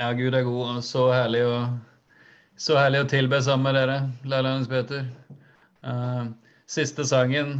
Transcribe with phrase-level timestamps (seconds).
[0.00, 1.56] Ja, Gud er god, og så herlig å,
[2.56, 3.96] så herlig å tilbe sammen med dere,
[4.32, 5.02] Laila Hans Peter.
[5.84, 6.30] Uh,
[6.72, 7.50] siste sangen,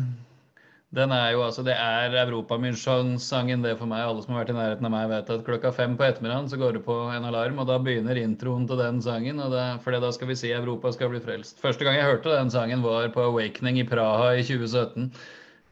[0.97, 4.07] den er jo altså Det er Europamisjonssangen, det for meg.
[4.07, 6.63] Alle som har vært i nærheten av meg, vet at klokka fem på ettermiddagen så
[6.65, 9.45] går det på en alarm, og da begynner introen til den sangen.
[9.45, 11.61] og det, fordi da skal vi si Europa skal bli frelst.
[11.61, 15.13] Første gang jeg hørte den sangen, var på Awakening i Praha i 2017.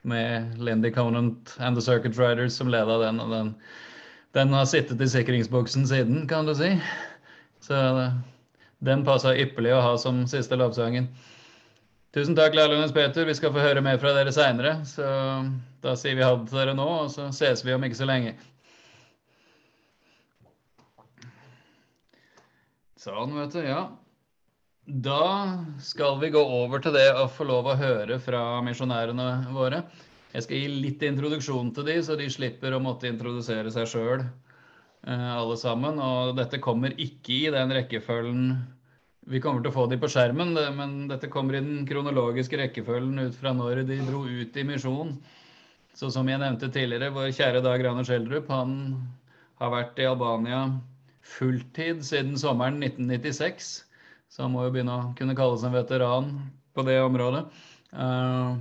[0.05, 3.25] Med Lindy Conant and The Circuit Riders som leda den.
[3.25, 3.55] og den
[4.37, 6.75] den har sittet i sikringsboksen siden, kan du si.
[7.65, 7.79] Så
[8.85, 11.09] den passa ypperlig å ha som siste lovsangen.
[12.15, 13.27] Tusen takk, Lærlungens Peter.
[13.29, 14.79] Vi skal få høre mer fra dere seinere.
[14.89, 15.05] Så
[15.85, 18.09] da sier vi ha det til dere nå, og så ses vi om ikke så
[18.09, 18.37] lenge.
[22.99, 23.61] Sånn, vet du.
[23.63, 23.83] Ja.
[24.89, 25.23] Da
[25.85, 29.83] skal vi gå over til det å få lov å høre fra misjonærene våre.
[30.39, 34.21] Jeg skal gi litt introduksjon til de, så de slipper å måtte introdusere seg sjøl,
[35.03, 35.99] alle sammen.
[35.99, 38.45] Og dette kommer ikke i den rekkefølgen
[39.29, 43.19] Vi kommer til å få de på skjermen, men dette kommer i den kronologiske rekkefølgen
[43.27, 45.11] ut fra når de dro ut i misjon.
[45.99, 48.79] Så som jeg nevnte tidligere, vår kjære Dag Rane Schjelderup, han
[49.59, 50.63] har vært i Albania
[51.35, 53.75] fulltid siden sommeren 1996.
[54.31, 56.31] Så han må jo begynne å kunne kalles en veteran
[56.79, 57.49] på det området.
[57.91, 58.55] Uh,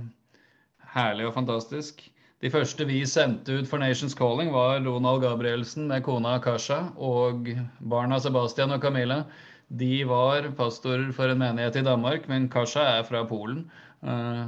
[0.94, 2.00] herlig og fantastisk.
[2.38, 7.48] De første vi sendte ut for Nations Calling, var Ronald Gabrielsen med kona Akasha og
[7.80, 9.24] barna Sebastian og Camilla.
[9.68, 13.64] De var pastorer for en menighet i Danmark, men Kasha er fra Polen.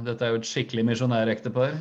[0.05, 1.75] Dette er jo et skikkelig misjonærektepar.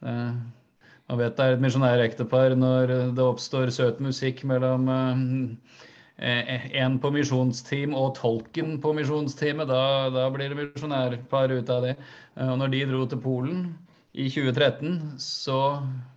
[0.00, 4.88] Man vet det er et misjonærektepar når det oppstår søt musikk mellom
[6.20, 9.68] en på misjonsteam og tolken på misjonsteamet.
[9.68, 11.94] Da, da blir det misjonærpar ut av det.
[12.48, 13.64] Og når de dro til Polen
[14.12, 15.58] i 2013 så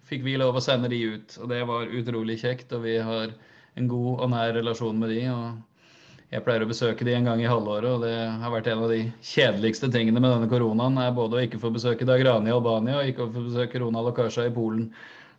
[0.10, 2.74] fikk vi lov å sende de ut, og det var utrolig kjekt.
[2.74, 3.34] Og vi har
[3.78, 5.22] en god og nær relasjon med de.
[5.34, 8.86] og Jeg pleier å besøke de en gang i halvåret, og det har vært en
[8.86, 10.98] av de kjedeligste tingene med denne koronaen.
[10.98, 14.18] er både å ikke få besøke Dagrani i Albania og ikke få besøke Ronald og
[14.18, 14.90] Kasha i Polen.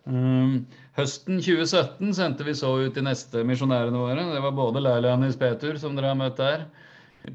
[0.05, 4.27] Um, høsten 2017 sendte vi så ut de neste misjonærene våre.
[4.31, 6.67] Det var både Leila og Nils Petur, som dere har møtt der,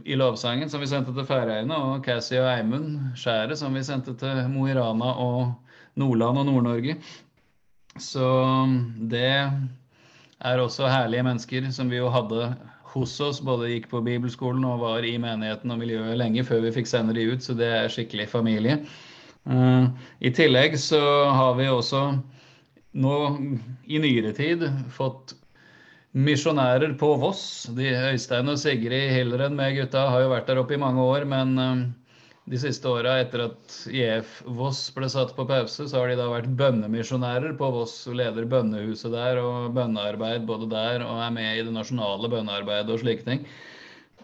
[0.04, 4.14] i lovsangen som vi sendte til Færøyene, og Cassie og Eimund Skjæret som vi sendte
[4.18, 5.52] til Mo i Rana og
[6.00, 6.96] Nordland og Nord-Norge.
[7.98, 8.26] Så
[9.10, 9.26] det
[10.40, 12.52] er også herlige mennesker som vi jo hadde
[12.94, 13.40] hos oss.
[13.44, 17.16] Både gikk på bibelskolen og var i menigheten og miljøet lenge før vi fikk sende
[17.16, 18.80] de ut, så det er skikkelig familie.
[19.48, 19.88] Uh,
[20.20, 21.00] I tillegg så
[21.32, 22.04] har vi også
[23.00, 23.16] nå
[23.88, 25.34] i nyere tid fått
[26.16, 27.68] misjonærer på Voss.
[27.76, 31.26] De Øystein og Sigrid Hilleren med gutta har jo vært der oppe i mange år,
[31.28, 31.54] men
[32.50, 36.26] de siste åra etter at IF Voss ble satt på pause, så har de da
[36.32, 41.66] vært bønnemisjonærer på Voss leder bønnehuset der og bønnearbeid både der og er med i
[41.68, 43.44] det nasjonale bønnearbeidet og slike ting.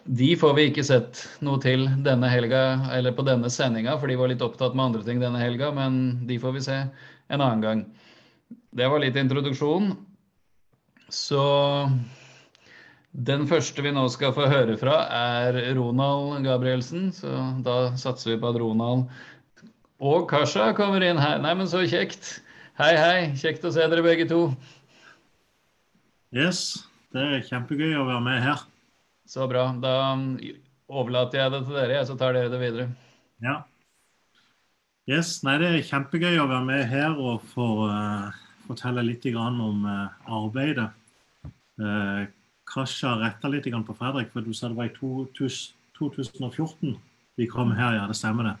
[0.07, 4.15] De får vi ikke sett noe til denne helga, eller på denne sendinga, for de
[4.19, 7.63] var litt opptatt med andre ting denne helga, men de får vi se en annen
[7.63, 7.81] gang.
[8.75, 9.91] Det var litt introduksjon.
[11.13, 11.41] Så
[13.11, 17.09] den første vi nå skal få høre fra, er Ronald Gabrielsen.
[17.15, 17.31] Så
[17.65, 19.07] da satser vi på at Ronald
[19.97, 21.39] og Kasha kommer inn her.
[21.41, 22.37] Nei, men så kjekt.
[22.77, 23.19] Hei, hei.
[23.39, 24.41] Kjekt å se dere begge to.
[26.35, 26.83] Yes.
[27.15, 28.61] Det er kjempegøy å være med her.
[29.27, 29.71] Så bra.
[29.81, 29.95] Da
[30.87, 32.89] overlater jeg det til dere, så tar dere det videre.
[33.41, 33.61] Ja.
[35.07, 35.39] Yes.
[35.47, 40.91] Nei, det er kjempegøy å være med her og få uh fortelle litt om arbeidet.
[42.67, 46.97] Kasja retta litt på Fredrik, for du sa det var i 2014
[47.37, 47.95] vi kom her.
[47.95, 48.55] Ja, det stemmer det.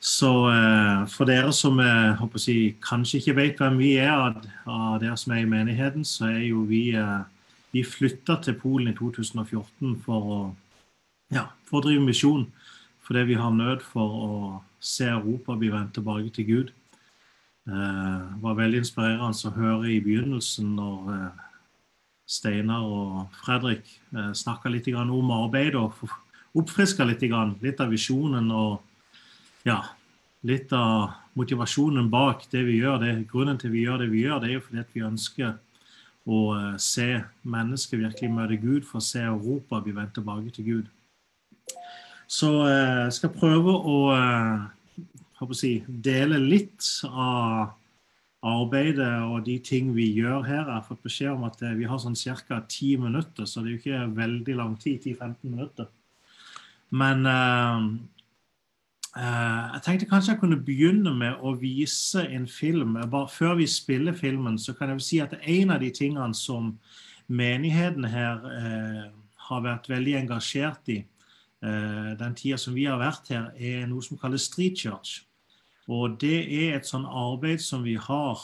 [0.00, 0.30] Så
[1.12, 4.16] for dere som jeg, kanskje ikke vet hvem vi er,
[4.64, 6.94] av dere som er i menigheten, så er jo vi
[7.70, 10.38] Vi flytta til Polen i 2014 for å,
[11.30, 12.48] ja, for å drive misjon.
[13.06, 16.72] Fordi vi har nød for å se Europa bli vendt tilbake til Gud.
[17.70, 21.42] Eh, det var veldig inspirerende å høre i begynnelsen når eh,
[22.30, 25.94] Steinar og Fredrik eh, snakka litt om arbeid og
[26.58, 27.22] oppfriska litt,
[27.62, 28.80] litt av visjonen og
[29.68, 29.78] ja,
[30.42, 32.98] litt av motivasjonen bak det vi gjør.
[33.04, 35.54] Det, grunnen til vi gjør det vi gjør, det er jo fordi vi ønsker
[36.30, 36.40] å
[36.82, 37.08] se
[37.48, 40.90] mennesker virkelig møte Gud, for å se Europa bli vendt tilbake til Gud.
[42.30, 43.96] Så jeg skal prøve å
[45.56, 47.76] si, dele litt av
[48.40, 50.62] arbeidet og de ting vi gjør her.
[50.62, 52.60] Jeg har fått beskjed om at eh, vi har sånn ca.
[52.68, 55.00] ti minutter, så det er jo ikke veldig lang tid.
[55.04, 55.90] 10-15 minutter.
[56.90, 57.84] Men uh,
[59.14, 62.96] uh, jeg tenkte kanskje jeg kunne begynne med å vise en film.
[63.12, 66.74] Bare Før vi spiller filmen, så kan jeg si at en av de tingene som
[67.30, 69.06] menigheten her uh,
[69.50, 71.02] har vært veldig engasjert i
[71.60, 75.18] den tida som vi har vært her, er noe som kalles Street Church.
[75.90, 78.38] Og det er et sånn arbeid som vi har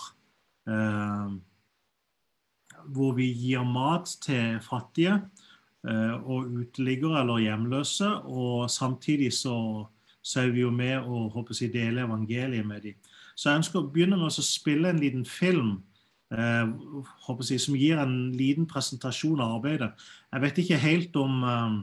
[0.66, 1.36] eh,
[2.94, 5.18] hvor vi gir mat til fattige
[5.86, 8.08] eh, og uteliggere eller hjemløse.
[8.26, 9.86] Og samtidig så,
[10.22, 12.98] så er vi jo med og håper jeg, dele evangeliet med dem.
[13.36, 15.76] Så jeg ønsker å begynne med å spille en liten film
[16.32, 16.64] eh,
[17.50, 19.92] jeg, som gir en liten presentasjon av arbeidet.
[20.32, 21.76] Jeg vet ikke helt om, eh,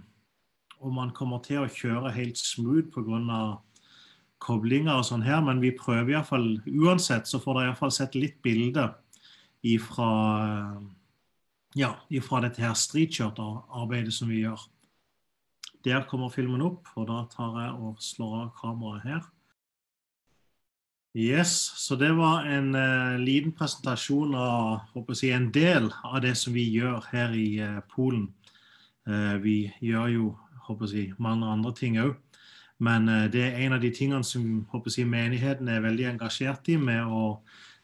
[0.83, 3.62] om man kommer til å kjøre helt smooth pga
[4.44, 8.42] koblinger og sånn her, men vi prøver iallfall Uansett så får dere iallfall sett litt
[8.44, 8.90] bilde
[9.63, 10.10] ifra,
[11.80, 14.60] ja, ifra dette her streetshirt-arbeidet som vi gjør.
[15.84, 19.24] Der kommer filmen opp, og da tar jeg og slår av kameraet her.
[21.13, 26.34] Yes, så det var en uh, liten presentasjon av håper jeg, en del av det
[26.40, 28.31] som vi gjør her i uh, Polen.
[29.06, 30.31] Uh, vi gjør jo
[30.66, 32.16] håper jeg, mange andre ting òg.
[32.79, 36.77] Men eh, det er en av de tingene som jeg, menigheten er veldig engasjert i,
[36.77, 37.39] med å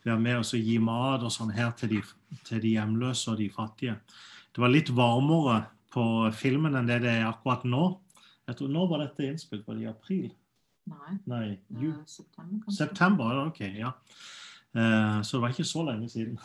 [0.06, 2.02] være med og gi mat og sånn her til de,
[2.48, 3.98] til de, hjemløse og de fattige.
[4.56, 5.62] Det var litt varmere
[5.94, 6.04] på
[6.38, 7.86] filmen enn det det er akkurat nå.
[8.50, 9.66] Jeg tror, nå var dette innspilt?
[9.68, 10.30] Var det i april?
[10.90, 11.16] Nei.
[11.30, 12.78] Nei Uh, september, kanskje.
[12.78, 13.92] September, ok, ja.
[14.74, 16.40] Uh, så det var ikke så lenge siden.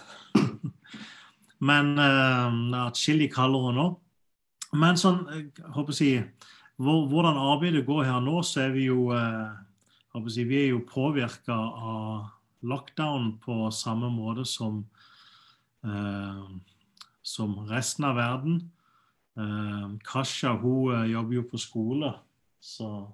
[1.69, 3.87] Men uh, atskillig kaldere nå.
[4.77, 5.97] Men sånn, jeg håper å
[6.79, 10.81] si hvordan arbeidet går her nå, så er vi jo, eh, si, vi er jo
[10.89, 12.31] påvirka av
[12.67, 14.85] lockdown på samme måte som,
[15.85, 16.47] eh,
[17.23, 18.71] som resten av verden.
[19.39, 22.15] Eh, Kasha hun eh, jobber jo på skole,
[22.61, 23.07] så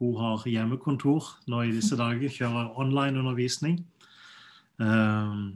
[0.00, 2.28] hun har hjemmekontor nå i disse dager.
[2.28, 3.84] Kjører online-undervisning.
[4.80, 5.52] Eh,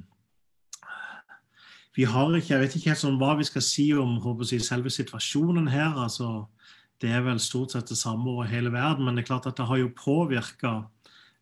[1.99, 4.91] vi har ikke, Jeg vet ikke helt sånn hva vi skal si om jeg, selve
[4.91, 5.99] situasjonen her.
[5.99, 6.47] altså
[7.03, 9.59] det er vel stort sett det samme over hele verden, men det er klart at
[9.59, 10.73] det har jo påvirka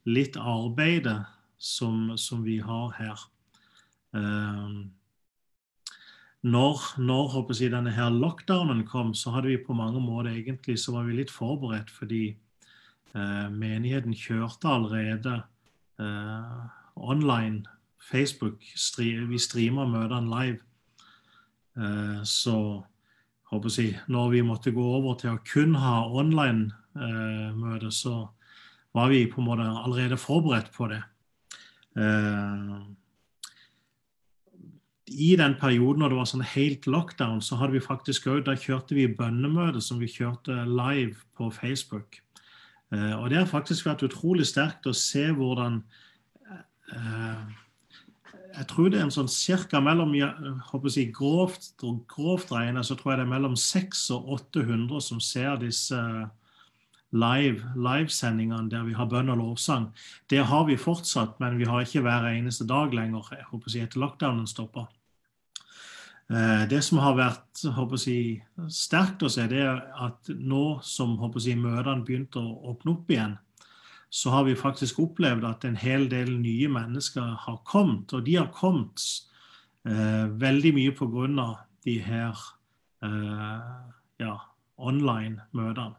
[0.07, 1.23] litt arbeidet
[1.57, 3.25] som, som, vi har her.
[4.17, 4.85] Uh,
[6.47, 10.95] når, når jeg, denne her lockdownen kom, så hadde vi på mange måter egentlig så
[10.95, 12.37] var vi litt forberedt, fordi
[13.17, 15.41] eh, menigheten kjørte allerede
[15.99, 16.61] eh,
[16.95, 17.65] online.
[17.99, 20.61] Facebook, vi streamer møtene live.
[21.75, 22.59] Eh, så
[23.53, 28.29] jeg, når vi måtte gå over til å kun ha online-møte, eh, så
[28.97, 31.03] var vi på en måte allerede forberedt på det.
[31.97, 32.79] Eh,
[35.07, 38.57] I den perioden når det var sånn helt lockdown, så hadde vi faktisk òg Da
[38.59, 42.19] kjørte vi bønnemøte som vi kjørte live på Facebook.
[42.93, 45.85] Eh, og det har faktisk vært utrolig sterkt å se hvordan
[48.57, 50.15] jeg tror det er en sånn cirka mellom
[50.93, 51.75] si, grovt,
[52.09, 56.01] grovt regnet, så tror jeg det er mellom 600 og 800 som ser disse
[57.17, 59.91] live, livesendingene der vi har bønn og lovsang.
[60.31, 63.75] Det har vi fortsatt, men vi har ikke hver eneste dag lenger jeg håper å
[63.75, 64.89] si, etter lockdownen stopper.
[66.27, 68.19] Eh, det som har vært håper å si,
[68.73, 72.97] sterkt å se, det er at nå som håper å si, møtene begynte å åpne
[72.97, 73.37] opp igjen,
[74.11, 78.13] så har vi faktisk opplevd at en hel del nye mennesker har kommet.
[78.15, 79.03] Og de har kommet
[79.89, 81.49] eh, veldig mye pga.
[81.85, 82.35] de her
[83.05, 83.73] eh,
[84.19, 84.37] ja,
[84.77, 85.95] online-møtene.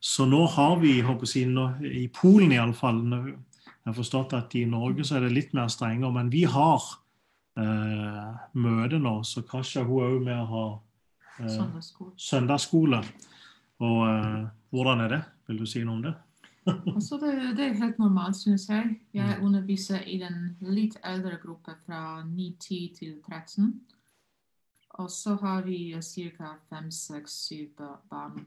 [0.00, 1.48] Så nå har vi, jeg,
[1.84, 6.12] i Polen iallfall Jeg har forstått at i Norge så er det litt mer strengere,
[6.12, 6.80] men vi har
[7.60, 9.20] eh, møte nå.
[9.24, 10.64] Så Kasha hun er òg med å ha
[11.40, 12.14] eh, søndagsskole.
[12.16, 13.02] søndagsskole.
[13.84, 15.22] Og eh, hvordan er det?
[15.50, 16.14] Vil du si noe om det?
[16.94, 19.00] Altså det, det, er helt normalt, synes jeg.
[19.14, 19.44] Jeg mm.
[19.46, 23.80] underviser i den litt eldre gruppe fra 9-10 til 13.
[25.00, 26.80] Og så har vi ca.
[26.90, 28.46] seks, syv ba- barn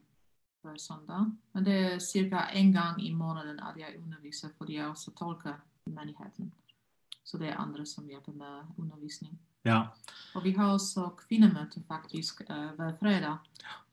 [0.62, 1.32] hver søndag.
[1.54, 2.48] Men det er ca.
[2.54, 5.54] én gang i måneden at jeg underviser, fordi jeg også tolker
[5.86, 6.54] menigheten.
[7.24, 9.40] Så det er andre som hjelper med undervisning.
[9.66, 9.82] Ja.
[10.34, 13.36] Og vi har også kvinnemøte faktisk uh, hver fredag.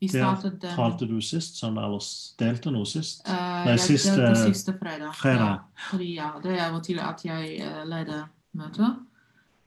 [0.01, 2.01] Vi startet den talte du sist, sånn, eller
[2.41, 3.21] delte noe sist?
[3.29, 5.13] Uh, Nei, jeg siste- delte siste fredag.
[5.21, 5.61] fredag.
[5.61, 8.25] Ja, fordi ja, det er av og til at jeg uh, leder
[8.57, 8.97] møter.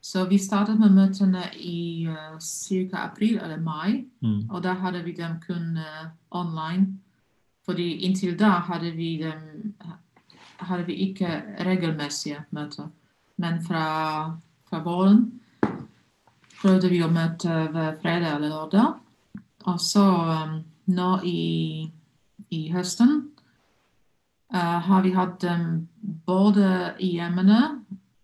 [0.04, 3.06] Så vi startet med møtene i uh, ca.
[3.06, 4.04] april eller mai.
[4.26, 4.50] Mm.
[4.50, 6.98] Og da hadde vi dem kun uh, online.
[7.64, 9.76] Fordi inntil da hadde vi dem
[10.64, 11.30] hadde vi ikke
[11.66, 12.90] regelmessige møter.
[13.38, 13.86] Men fra,
[14.70, 15.26] fra våren
[16.64, 18.94] prøvde vi å møte hver fredag eller lørdag.
[19.68, 20.56] Og så um,
[20.96, 21.90] nå i,
[22.52, 23.12] i høsten
[24.54, 25.86] uh, har vi hatt dem
[26.28, 27.60] både i hjemmene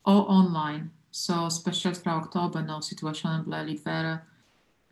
[0.08, 0.90] og online.
[1.12, 4.20] Så spesielt fra oktober, når situasjonen ble litt verre,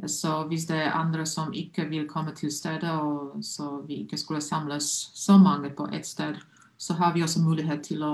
[0.06, 4.18] så hvis det er andre som ikke vil komme til stedet, og så vi ikke
[4.18, 6.38] skulle samles så mange på ett sted,
[6.78, 8.14] så har vi også mulighet til å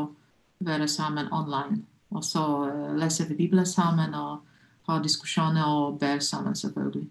[0.63, 1.81] være sammen online.
[2.15, 4.45] Og så eh, leser vi Bibelen sammen og
[4.87, 7.07] har diskusjoner og ber sammen, selvfølgelig.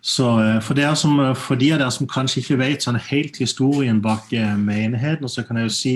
[0.00, 4.02] Så eh, for, som, for de av dere som kanskje ikke vet sånn helt historien
[4.04, 5.94] bak eh, menigheten, så kan jeg jo si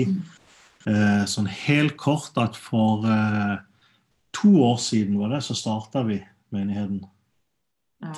[0.89, 3.55] eh, sånn helt kort at for eh,
[4.35, 6.19] to år siden var det, så starta vi
[6.55, 7.03] menigheten.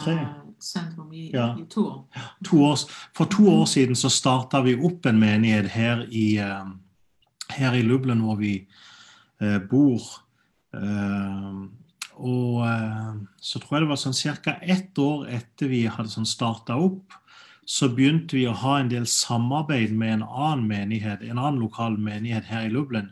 [0.01, 0.15] Tre.
[0.15, 1.55] Eh, sentrum i, Ja.
[1.57, 2.23] i to år.
[2.45, 2.77] To år,
[3.17, 6.65] for to år siden så starta vi opp en menighet her i, eh,
[7.49, 8.67] her i Lublin, hvor vi
[9.41, 10.01] eh, bor.
[10.73, 11.80] Eh,
[12.21, 14.57] og eh, så tror jeg det var sånn ca.
[14.61, 17.17] ett år etter vi hadde sånn starta opp,
[17.65, 21.97] så begynte vi å ha en del samarbeid med en annen menighet, en annen lokal
[21.97, 23.09] menighet her i Lublin.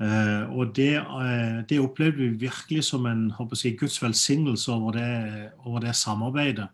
[0.00, 4.96] Eh, og det, eh, det opplevde vi virkelig som en håper jeg, Guds velsignelse over
[4.96, 6.68] det, over det samarbeidet.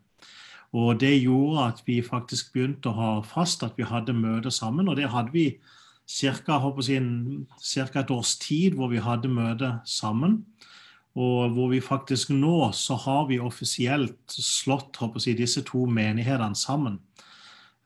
[0.76, 4.88] Og det gjorde at vi faktisk begynte å ha fast at vi hadde møter sammen.
[4.88, 5.58] Og det hadde vi
[6.06, 6.60] ca.
[7.58, 10.44] Si, et års tid hvor vi hadde møter sammen.
[11.16, 17.00] Og hvor vi faktisk nå så har vi offisielt slått jeg, disse to menighetene sammen.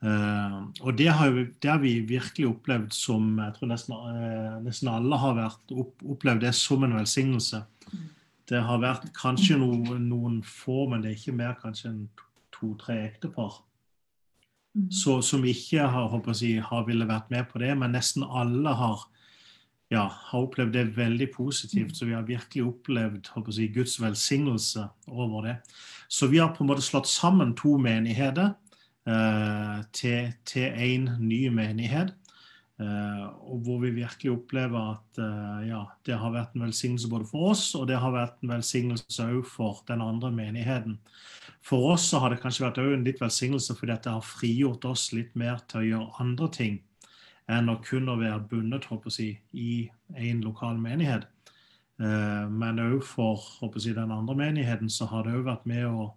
[0.01, 4.57] Uh, og det har, vi, det har, vi virkelig opplevd som Jeg tror nesten, uh,
[4.65, 7.61] nesten alle har vært, opp, opplevd det som en velsignelse.
[8.49, 12.07] Det har vært kanskje noen, noen få, men det er ikke mer kanskje enn
[12.57, 13.61] to-tre ektepar
[14.75, 14.91] Mm.
[14.91, 18.75] så, som ikke har, håper jeg, har ville vært med på det, men nesten alle
[18.79, 19.03] har,
[19.91, 21.97] ja, har opplevd det veldig positivt.
[21.97, 25.57] Så vi har virkelig opplevd jeg, Guds velsignelse over det.
[26.09, 28.53] Så vi har på en måte slått sammen to menigheter
[29.07, 32.15] eh, til én ny menighet.
[32.81, 37.27] Eh, og hvor vi virkelig opplever at eh, ja, det har vært en velsignelse både
[37.29, 41.01] for oss, og det har vært en velsignelse òg for den andre menigheten.
[41.67, 45.11] For oss så har det kanskje vært en litt velsignelse fordi det har frigjort oss
[45.13, 46.79] litt mer til å gjøre andre ting
[47.51, 51.27] enn å kun å være bundet si, i en lokal menighet.
[52.01, 53.43] Eh, men òg for
[53.77, 56.13] si, den andre menigheten så har det òg vært med å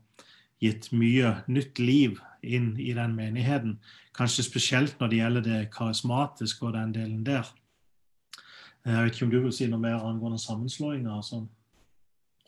[0.64, 3.80] gitt mye nytt liv inn i den menigheten.
[4.16, 7.50] Kanskje spesielt når det gjelder det karismatiske og den delen der.
[8.86, 11.12] Jeg vet ikke om du vil si noe mer angående sammenslåinger?
[11.12, 11.48] og sånn?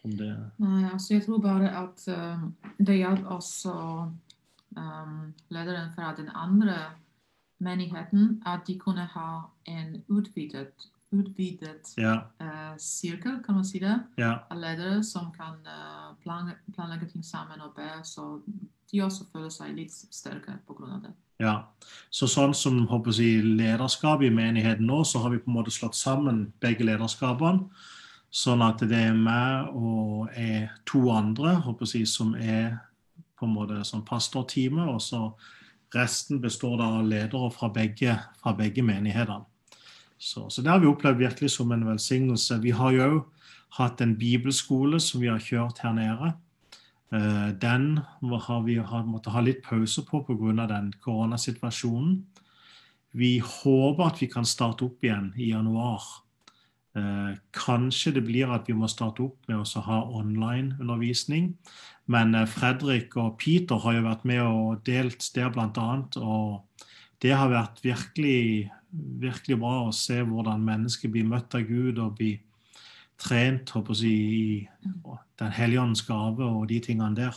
[0.06, 2.44] Om det Nei, altså jeg tror bare at uh,
[2.78, 3.74] det hjalp også
[4.78, 5.16] um,
[5.50, 6.76] lederen fra den andre
[7.58, 9.30] menigheten at de kunne ha
[9.66, 12.16] en utvidet, utvidet Ja.
[12.42, 14.38] uh, sirkel, kan man si det, ja.
[14.52, 18.42] av ledere som kan uh, planlegge, planlegge ting sammen og be, så
[18.92, 19.94] de også føler seg litt
[20.68, 21.14] grunn av det.
[21.40, 21.56] Ja,
[22.10, 25.74] så sånn som håper jeg, lederskapet i menigheten nå, så har vi på en måte
[25.74, 27.68] slått sammen begge lederskapene.
[28.36, 32.78] Sånn at det er meg og er to andre håper jeg, som er
[33.40, 35.22] på en måte sånn pastorteamet, og så
[35.96, 39.46] resten består da av ledere fra begge, fra begge menighetene.
[40.18, 42.60] Så, så det har vi opplevd virkelig som en velsignelse.
[42.64, 43.24] Vi har jo
[43.78, 46.34] hatt en bibelskole som vi har kjørt her nede.
[47.12, 50.68] Eh, Den har vi måttet ha litt pause på pga.
[50.68, 52.24] den koronasituasjonen.
[53.12, 56.02] Vi håper at vi kan starte opp igjen i januar.
[56.96, 61.52] Eh, Kanskje det blir at vi må starte opp med å ha online-undervisning.
[62.12, 65.90] Men eh, Fredrik og Peter har jo vært med og delt det bl.a.
[66.22, 66.86] Og
[67.24, 68.72] det har vært virkelig,
[69.22, 72.40] virkelig bra å se hvordan mennesker blir møtt av Gud og blir
[73.20, 77.36] trent håper jeg, i Den hellige ånds gave og de tingene der.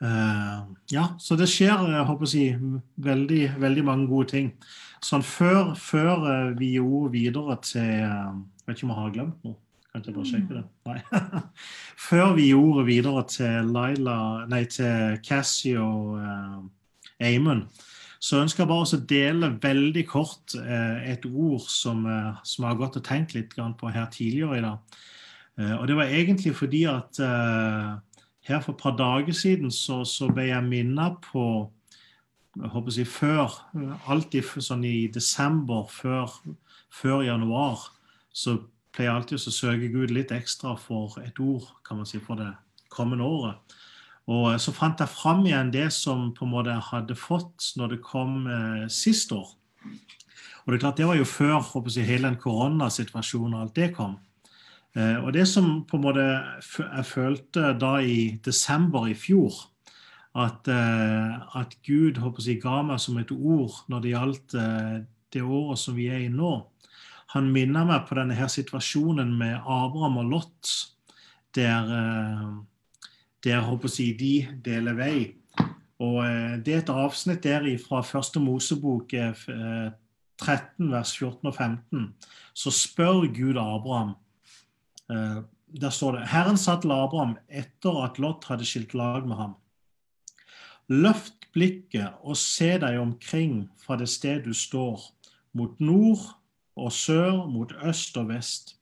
[0.00, 2.60] Uh, ja, så det skjer jeg håper jeg,
[3.04, 4.52] veldig, veldig mange gode ting.
[5.04, 9.44] Sånn Før, før uh, vi gjorde videre til uh, Vet ikke om jeg har glemt
[9.44, 9.58] noe.
[9.90, 10.64] Kan ikke bare sjekke det?
[10.86, 10.98] Nei.
[12.08, 14.18] Før vi gjorde videre til Laila,
[14.50, 16.60] nei, til Cassie og uh,
[17.26, 17.64] Amund,
[18.22, 22.70] så ønsker jeg bare å dele veldig kort uh, et ord som, uh, som, jeg
[22.70, 25.00] har gått og tenkt litt på her tidligere i dag.
[25.80, 27.18] og det var egentlig fordi at
[28.50, 31.44] her for et par dager siden så, så ble jeg minnet på
[32.58, 33.52] jeg håper å si, før,
[34.10, 36.32] alltid sånn i desember, før,
[36.90, 37.84] før januar,
[38.34, 38.56] så
[38.90, 42.40] pleier jeg alltid å søke Gud litt ekstra for et ord kan man si, for
[42.40, 42.50] det
[42.90, 43.76] kommende året.
[44.30, 47.94] Og Så fant jeg fram igjen det som på en måte jeg hadde fått når
[47.94, 49.48] det kom eh, sist år.
[50.60, 53.78] Og Det er klart det var jo før håper jeg, hele den koronasituasjonen og alt
[53.78, 54.18] det kom.
[54.96, 59.54] Eh, og Det som på en måte jeg følte da i desember i fjor,
[60.34, 64.98] at, eh, at Gud jeg, ga meg som et ord når det gjaldt eh,
[65.32, 66.66] det året som vi er i nå,
[67.30, 70.70] han minner meg på denne her situasjonen med Abraham og Lot,
[71.54, 71.86] der,
[73.44, 75.36] der håper jeg, de deler vei.
[76.00, 76.24] Og
[76.64, 82.14] Det er et avsnitt der fra første Mosebok 13, eh, vers 14 og 15.
[82.54, 84.14] Så spør Gud Abraham
[85.10, 89.56] Der står det Herren sa til Abraham etter at Lot hadde skilt lag med ham.
[90.90, 95.02] Løft blikket og se deg omkring fra det sted du står,
[95.54, 96.22] mot nord
[96.78, 98.76] og sør mot øst og vest.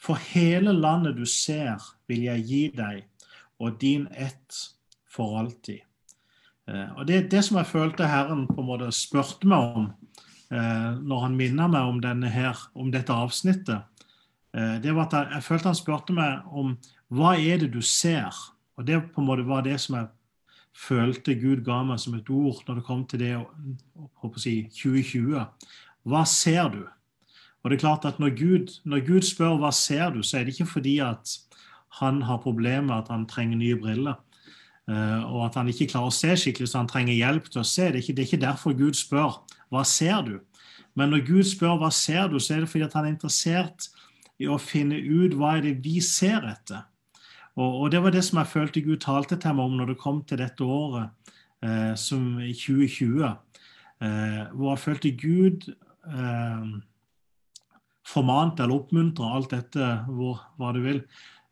[0.00, 3.04] For hele landet du ser, vil jeg gi deg,
[3.60, 4.56] og din ett
[5.10, 5.82] for alltid.
[6.68, 9.90] Eh, og Det det som jeg følte Herren på en måte spurte meg om
[10.50, 13.89] eh, når han minner meg om, her, om dette avsnittet, eh,
[14.52, 16.72] det var at jeg, jeg følte han spurte meg om
[17.14, 18.34] hva er det du ser?
[18.78, 20.08] Og Det på en måte var det som jeg
[20.76, 25.44] følte Gud ga meg som et ord når det kom til det å si, 2020.
[26.08, 26.82] Hva ser du?
[27.60, 30.46] Og det er klart at når Gud, når Gud spør hva ser du, så er
[30.46, 31.36] det ikke fordi at
[32.00, 34.16] han har problemer med at han trenger nye briller,
[34.88, 37.66] uh, og at han ikke klarer å se skikkelig, så han trenger hjelp til å
[37.66, 37.90] se.
[37.90, 39.42] Det er ikke, det er ikke derfor Gud spør
[39.74, 40.36] hva ser du.
[40.96, 43.90] Men når Gud spør hva ser du, så er det fordi at han er interessert
[44.40, 46.86] i å finne ut hva er det vi ser etter.
[47.58, 50.00] Og, og det var det som jeg følte Gud talte til meg om når det
[50.00, 51.10] kom til dette året,
[51.62, 53.34] eh, som i 2020, uh,
[54.06, 55.68] eh, hvor jeg følte Gud
[58.10, 61.00] formant eller oppmuntra, alt dette, hvor, hva du vil,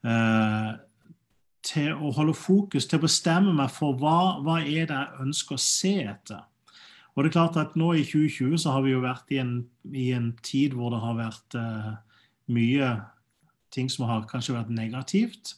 [0.06, 0.70] eh,
[1.68, 5.58] til å holde fokus, til å bestemme meg for hva, hva er det jeg ønsker
[5.58, 6.44] å se etter.
[7.14, 9.56] Og det er klart at Nå i 2020 så har vi jo vært i en,
[9.90, 11.94] i en tid hvor det har vært eh,
[12.48, 12.96] mye
[13.74, 15.54] ting som har kanskje vært negativt.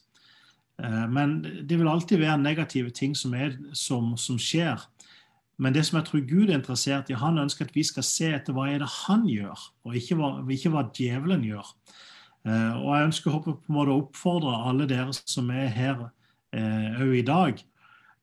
[0.81, 4.81] Eh, men det vil alltid være negative ting som, er, som, som skjer.
[5.61, 8.31] Men det som jeg tror Gud er interessert i, han ønsker at vi skal se
[8.33, 11.67] etter hva er det han gjør, og ikke hva, ikke hva djevelen gjør.
[12.41, 17.59] Uh, og jeg ønsker å oppfordre alle dere som er her òg uh, i dag,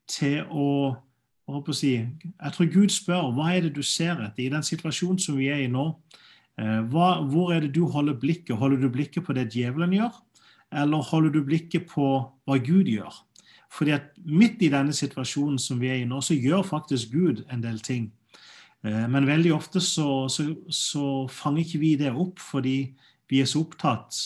[0.09, 0.65] til å,
[1.47, 5.21] å si, Jeg tror Gud spør hva er det du ser etter i den situasjonen
[5.21, 5.93] som vi er i nå.
[6.59, 8.57] Uh, hva, hvor er det du holder blikket?
[8.59, 10.15] Holder du blikket på det djevelen gjør,
[10.83, 13.23] eller holder du blikket på hva Gud gjør?
[13.71, 17.43] Fordi at midt i denne situasjonen som vi er i nå, så gjør faktisk Gud
[17.53, 18.09] en del ting.
[18.85, 22.77] Eh, men veldig ofte så, så, så fanger ikke vi det opp fordi
[23.29, 24.17] vi er så opptatt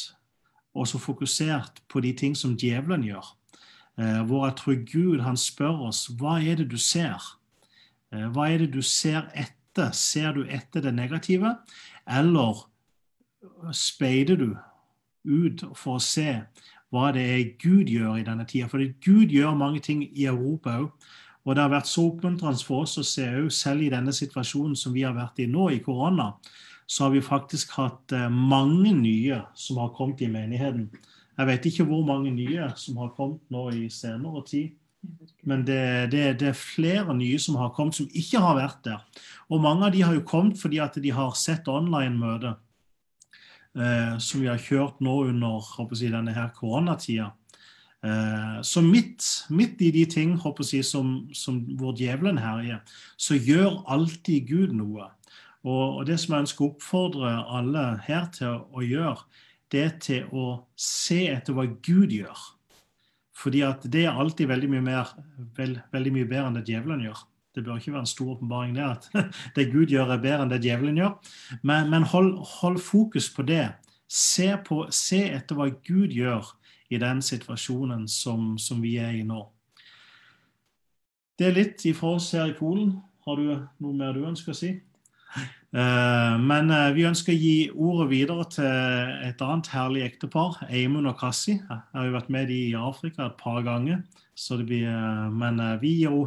[0.74, 3.26] og så fokusert på de ting som djevelen gjør.
[4.00, 7.20] Eh, hvor jeg tror Gud han spør oss hva er det du ser?
[8.14, 9.60] Eh, hva er det du ser etter?
[9.98, 11.50] Ser du etter det negative,
[12.08, 12.64] eller
[13.74, 14.50] speider du
[15.24, 16.42] ut for å se
[16.94, 18.70] hva det er Gud gjør i denne tida.
[18.70, 20.92] For Gud gjør mange ting i Europa òg.
[21.44, 24.78] Og det har vært så oppmuntrende for oss å se òg, selv i denne situasjonen
[24.80, 26.30] som vi har vært i nå, i korona,
[26.88, 30.88] så har vi faktisk hatt eh, mange nye som har kommet i menigheten.
[31.34, 34.76] Jeg vet ikke hvor mange nye som har kommet nå i senere tid.
[35.50, 39.24] Men det, det, det, er flere nye som har kommet som ikke har vært der.
[39.52, 42.56] Og mange av de har jo kommet fordi at de har sett online-møte
[43.76, 47.34] eh, som vi har kjørt nå under jeg, denne her koronatida.
[48.04, 52.80] Eh, så midt, midt, i de ting jeg, som, som, hvor djevelen herjer,
[53.18, 55.12] så gjør alltid Gud noe.
[55.64, 59.24] Og, og, det som jeg ønsker å oppfordre alle her til å gjøre,
[59.72, 62.42] det er til å se etter hva Gud gjør.
[63.38, 65.14] Fordi at det er alltid veldig mye, mer,
[65.58, 67.24] veld, veldig mye bedre enn det djevelen gjør.
[67.54, 69.08] Det bør ikke være en stor åpenbaring det at
[69.56, 71.16] det Gud gjør, er bedre enn det djevelen gjør.
[71.62, 73.66] Men, men hold, hold, fokus på det.
[74.10, 76.54] Se, på, se, etter hva Gud gjør
[76.94, 79.42] i den situasjonen som, som, vi er i nå.
[81.40, 83.00] Det er litt ifra oss her i Polen.
[83.26, 83.48] Har du
[83.82, 84.76] noe mer du ønsker å si?
[85.74, 88.68] Eh, Men eh, vi ønsker å gi ordet videre til
[89.26, 91.56] et annet herlig ektepar, Eimund og Kassi.
[91.58, 94.04] Jeg har jo vært med de i Afrika et par ganger.
[94.38, 96.24] Så det blir, eh, men vi gir jo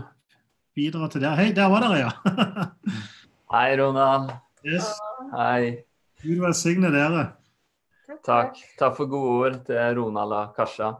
[0.77, 1.39] videre til der.
[1.39, 2.13] Hei, der var dere, ja!
[3.55, 4.35] Hei, Ronald.
[4.67, 4.91] Yes.
[5.31, 5.87] Hei.
[6.25, 7.29] Gud velsigne dere.
[8.27, 8.59] Takk.
[8.79, 10.97] Takk for gode ord til Ronald og Kasha.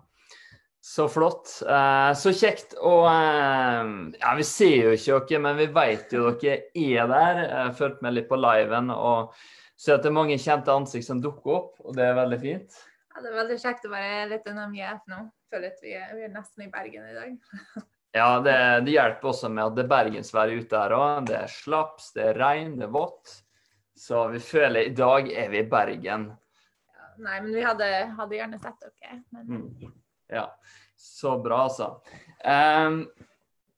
[0.87, 1.51] Så flott.
[1.67, 2.77] Eh, så kjekt.
[2.79, 3.89] Og eh,
[4.21, 7.41] ja, vi ser jo ikke dere, men vi vet jo dere er der.
[7.43, 9.33] Jeg fulgte med litt på liven og
[9.75, 12.79] ser at det er mange kjente ansikt som dukker opp, og det er veldig fint.
[13.11, 15.19] Ja, det er veldig kjekt å være litt unna mye nå.
[15.51, 17.37] Føler at vi er, vi er nesten i Bergen i dag.
[18.17, 18.55] Ja, det,
[18.87, 21.27] det hjelper også med at det er bergensvær ute her òg.
[21.29, 23.35] Det er slaps, det er regn, det er vått.
[23.99, 26.25] Så vi føler i dag er vi i Bergen.
[26.97, 29.19] Ja, nei, men vi hadde, hadde gjerne sett dere.
[29.35, 29.93] Men Mm.
[30.33, 30.49] Ja,
[30.97, 32.01] så bra, altså.
[32.45, 33.03] Um,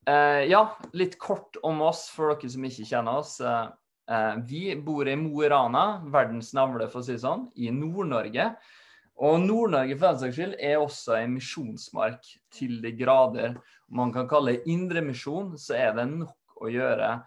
[0.08, 3.36] uh, ja, litt kort om oss for dere som ikke kjenner oss.
[3.42, 7.72] Uh, vi bor i Mo i Rana, verdens navle, for å si det sånn, i
[7.74, 8.52] Nord-Norge.
[9.18, 13.58] Og Nord-Norge for den saks skyld er også en misjonsmark til de grader.
[13.90, 17.18] Man kan kalle det indremisjon, så er det nok å gjøre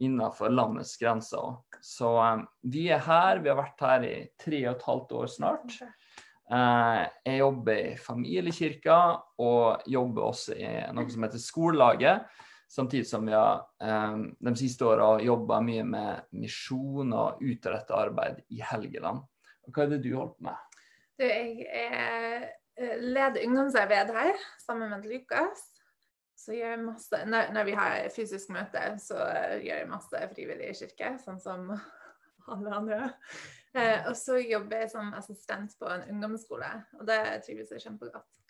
[0.00, 1.58] innenfor landets grenser.
[1.84, 5.32] Så um, vi er her, vi har vært her i tre og et halvt år
[5.32, 5.76] snart.
[6.50, 9.00] Eh, jeg jobber i familiekirka
[9.42, 12.24] og jobber også i noe som heter Skolelaget.
[12.70, 18.42] Samtidig som vi har eh, de siste åra jobba mye med misjon og utrettet arbeid
[18.50, 19.22] i Helgeland.
[19.66, 20.66] Og hva er det du holder på med?
[21.20, 25.66] du, jeg eh, leder ungdomsarbeid her sammen med Lukas.
[26.40, 29.18] Så gjør jeg masse, når, når vi har fysisk møte, så
[29.60, 31.68] gjør jeg masse frivillig i kirke, sånn som
[32.50, 33.10] alle andre.
[33.78, 38.40] Eh, og så jobber jeg som assistent på en ungdomsskole, og det trives jeg kjempegodt.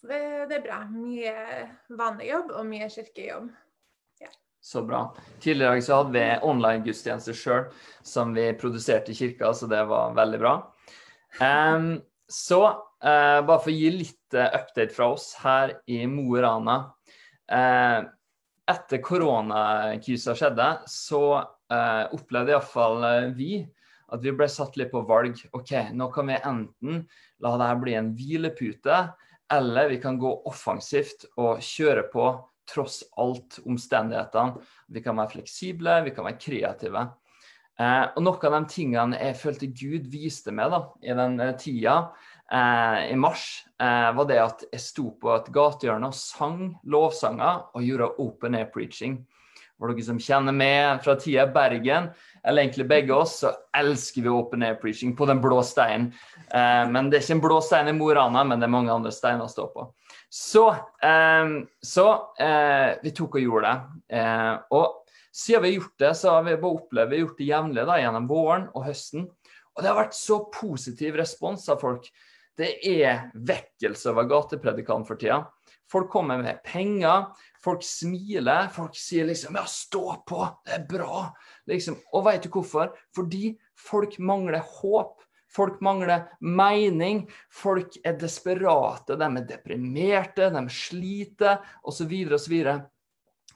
[0.00, 0.80] Så det, det er bra.
[0.88, 1.36] Mye
[1.96, 3.52] vanlig jobb og mye kirkejobb.
[4.64, 5.14] Så bra.
[5.40, 7.66] Tidligere i dag så hadde vi online-gudstjeneste sjøl
[8.00, 10.52] som vi produserte i kirka, så det var veldig bra.
[11.36, 11.98] Um,
[12.32, 16.40] så uh, bare for å gi litt eh, update fra oss her i Mo i
[16.40, 16.78] Rana.
[17.44, 18.08] Uh,
[18.72, 23.04] etter koronakrisa skjedde, så uh, opplevde iallfall
[23.36, 23.58] vi
[24.14, 25.40] at vi ble satt litt på valg.
[25.56, 27.04] OK, nå kan vi enten
[27.44, 28.98] la det her bli en hvilepute,
[29.52, 32.28] eller vi kan gå offensivt og kjøre på
[32.70, 34.62] tross alt omstendighetene.
[34.88, 37.04] Vi kan være fleksible, vi kan være kreative.
[37.74, 41.56] Eh, og noen av de tingene jeg følte Gud viste meg da, i den eh,
[41.58, 41.96] tida,
[42.46, 47.64] eh, i mars, eh, var det at jeg sto på et gatehjørne og sang lovsanger
[47.74, 49.24] og gjorde open air preaching.
[49.84, 52.06] For dere som kjenner meg fra tida i Bergen,
[52.40, 56.06] eller egentlig begge oss, så elsker vi open air preaching på den blå steinen.
[56.48, 58.72] Eh, men det er ikke en blå stein i Mo i Rana, men det er
[58.72, 59.84] mange andre steiner å stå på.
[60.32, 60.64] Så,
[61.04, 61.52] eh,
[61.84, 62.06] så
[62.40, 64.16] eh, vi tok og gjorde det.
[64.16, 67.42] Eh, og siden vi har gjort det, så har vi bare opplevd vi har gjort
[67.42, 69.28] det jevnlig gjennom våren og høsten.
[69.74, 72.08] Og det har vært så positiv respons av folk.
[72.56, 75.42] Det er vekkelse over gatepredikant for tida.
[75.94, 77.28] Folk kommer med penger,
[77.62, 81.28] folk smiler, folk sier liksom 'ja, stå på, det er bra'.
[81.70, 82.00] Liksom.
[82.12, 82.90] Og veit du hvorfor?
[83.14, 85.22] Fordi folk mangler håp.
[85.54, 87.28] Folk mangler mening.
[87.50, 92.56] Folk er desperate, de er deprimerte, de sliter, osv., osv.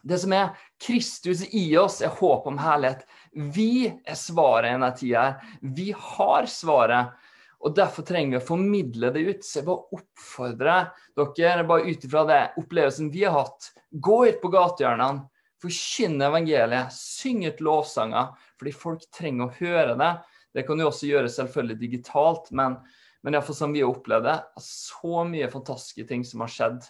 [0.06, 3.02] Det som er Kristus i oss, er håp om herlighet.
[3.34, 5.24] Vi er svaret i denne tida.
[5.60, 7.18] Vi har svaret.
[7.58, 9.42] Og Derfor trenger vi å formidle det ut.
[9.44, 14.38] Så jeg bare oppfordrer dere, bare ut ifra det opplevelsen vi har hatt, gå ut
[14.42, 15.26] på gatehjørnene,
[15.58, 20.12] forkynn evangeliet, syng ut lovsanger, fordi folk trenger å høre det.
[20.54, 22.78] Det kan du også gjøre selvfølgelig digitalt, men,
[23.26, 26.86] men iallfall som vi har opplevd det, så mye fantastiske ting som har skjedd.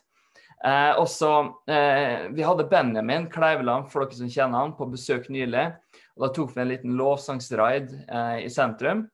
[0.65, 1.33] Eh, også,
[1.71, 5.71] eh, vi hadde Benjamin Kleiveland, for dere som kjenner han, på besøk nylig.
[6.17, 9.07] og Da tok vi en liten lovsangsride eh, i sentrum.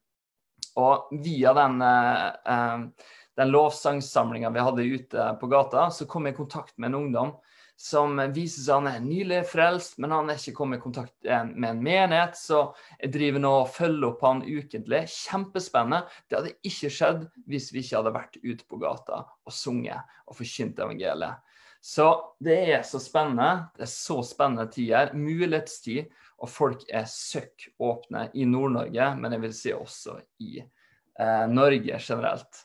[0.81, 6.35] Og via den, eh, eh, den lovsangsamlinga vi hadde ute på gata, så kom jeg
[6.35, 7.35] i kontakt med en ungdom
[7.77, 11.43] som viser seg han er nylig frelst, men han er ikke kommet i kontakt eh,
[11.49, 12.69] med en menighet, så
[13.01, 15.03] jeg driver nå og følger opp han ukentlig.
[15.11, 16.05] Kjempespennende.
[16.29, 20.39] Det hadde ikke skjedd hvis vi ikke hadde vært ute på gata og sunget og
[20.39, 21.43] forkynt evangeliet.
[21.85, 22.07] Så
[22.41, 23.67] det er så spennende.
[23.77, 25.11] Det er så spennende tider.
[25.13, 26.07] Mulighetstid.
[26.45, 32.01] Og folk er søkk åpne i Nord-Norge, men jeg vil si også i eh, Norge
[32.05, 32.65] generelt.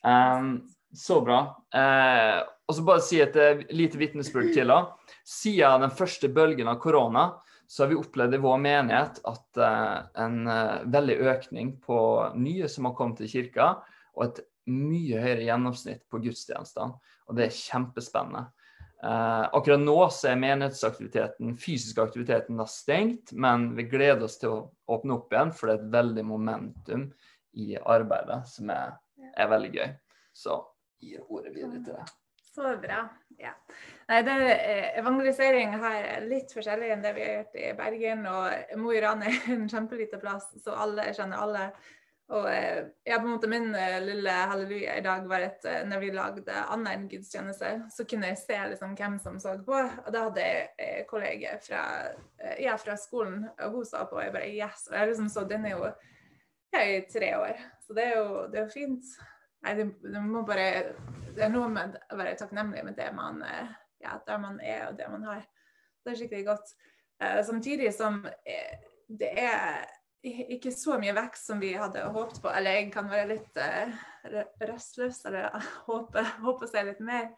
[0.00, 0.62] Um,
[0.96, 1.42] så bra.
[1.74, 2.38] Eh,
[2.68, 4.72] og så bare si et eh, lite vitnesbyrd til.
[4.72, 4.80] da.
[5.28, 7.28] Siden den første bølgen av korona
[7.68, 11.98] så har vi opplevd i vår menighet at eh, en eh, veldig økning på
[12.40, 13.74] nye som har kommet til kirka,
[14.16, 16.96] og et mye høyere gjennomsnitt på gudstjenestene.
[17.28, 18.48] Og det er kjempespennende.
[19.02, 24.54] Eh, akkurat nå så er menighetsaktiviteten, fysisk aktiviteten da stengt, men vi gleder oss til
[24.54, 27.04] å åpne opp igjen, for det er et veldig momentum
[27.58, 28.96] i arbeidet som er,
[29.36, 29.92] er veldig gøy.
[30.34, 30.58] Så
[31.02, 32.16] gir ordet videre til deg.
[32.58, 33.04] Så bra.
[33.38, 33.52] Ja.
[34.08, 38.24] Nei, det, eh, evangelisering her er litt forskjellig enn det vi har gjort i Bergen.
[38.26, 41.68] Og Mo i Rana er en kjempeliten plass, så alle kjenner alle.
[42.28, 45.84] Og eh, ja, på en måte min eh, lille halleluja i dag var at eh,
[45.88, 49.78] når vi lagde annen gudstjeneste, så kunne jeg se liksom hvem som så på.
[49.78, 51.80] Og da hadde jeg en kolleger fra,
[52.60, 54.84] ja, fra skolen, og hun sa på, og jeg bare yes.
[54.90, 58.44] Og jeg liksom så den er jo ja, i tre år, så det er jo,
[58.52, 59.12] det er fint.
[59.64, 60.68] Nei, det, det må bare
[61.34, 63.40] Det er noe med å være takknemlig med det man
[63.98, 65.40] ja, der man er og det man har.
[66.04, 66.76] Det er skikkelig godt.
[67.18, 68.20] Uh, samtidig som
[69.08, 69.88] det er
[70.22, 72.50] ikke så mye vekst som vi hadde håpet på.
[72.50, 73.98] Eller jeg kan være litt uh,
[74.66, 75.50] rastløs eller
[75.86, 77.30] håpe, håpe å se litt mer.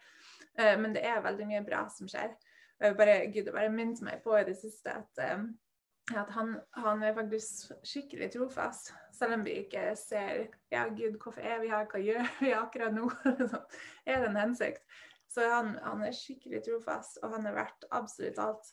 [0.59, 2.33] Uh, men det er veldig mye bra som skjer.
[2.81, 5.45] Og bare, Gud har bare minnet meg på i det siste at, uh,
[6.17, 8.95] at han, han, er faktisk skikkelig trofast.
[9.17, 12.97] Selv om vi ikke ser ja, Gud, hvorfor er vi her, hva gjør vi akkurat
[12.97, 13.11] nå?
[14.09, 14.85] er det en hensikt?
[15.31, 18.73] Så han, han, er skikkelig trofast, og han er verdt absolutt alt.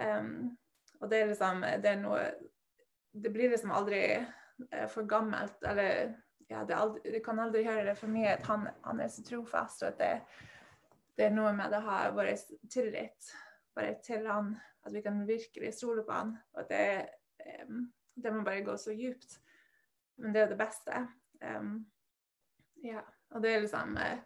[0.00, 0.54] Um,
[1.02, 2.22] og det er liksom det er noe
[3.14, 4.02] det blir liksom aldri
[4.70, 5.62] eh, for gammelt.
[5.62, 6.14] Eller
[6.48, 9.24] ja, det, aldri, det, kan aldri høre det for mye at han, han er så
[9.26, 9.82] trofast.
[9.82, 10.12] og at det,
[11.16, 12.34] det, er noe med det å ha vår
[12.72, 13.32] tillit
[13.74, 14.52] bare til han,
[14.86, 16.36] at vi kan virkelig stole på han.
[16.54, 17.64] Og at det,
[18.14, 19.38] det må bare gå så djupt.
[20.22, 21.06] Men det er det beste.
[21.42, 21.80] Um,
[22.84, 23.02] ja,
[23.34, 24.18] og det er liksom uh,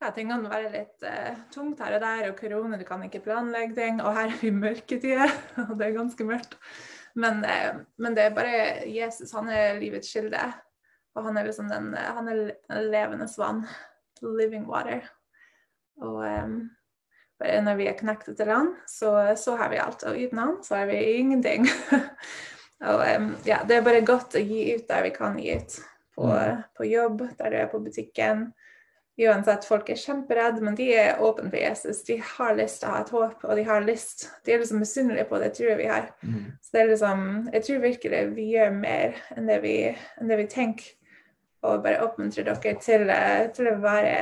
[0.00, 3.22] ja, ting kan være litt uh, tungt her og der, og korona, du kan ikke
[3.24, 4.00] planlegge ting.
[4.04, 5.32] Og her er vi mørketider,
[5.68, 6.56] og det er ganske mørkt.
[7.14, 9.32] Men, eh, men, det er bare Jesus.
[9.36, 10.40] Han er livets kilde.
[11.14, 13.62] Og han er liksom den Han er levende vann.
[14.22, 15.04] Living water.
[16.02, 16.56] Og um,
[17.38, 20.02] bare når vi er connected til han, så, så har vi alt.
[20.08, 21.68] Og uten han, så har vi ingenting.
[22.90, 25.78] og um, ja, det er bare godt å gi ut der vi kan gi ut.
[26.14, 26.66] På, mm.
[26.78, 28.48] på jobb, der du er på butikken
[29.20, 32.02] uansett, folk er kjemperedde, men de er åpne for Jesus.
[32.06, 34.82] De har lyst til å ha et håp, og de har lyst De er liksom
[34.82, 36.10] misunnelige på det, tror jeg vi har.
[36.22, 36.50] Mm.
[36.62, 39.76] Så det er liksom Jeg tror virkelig vi gjør mer enn det vi,
[40.18, 40.90] enn det vi tenker.
[41.64, 43.06] Og bare oppmuntrer dere til,
[43.56, 44.16] til, å være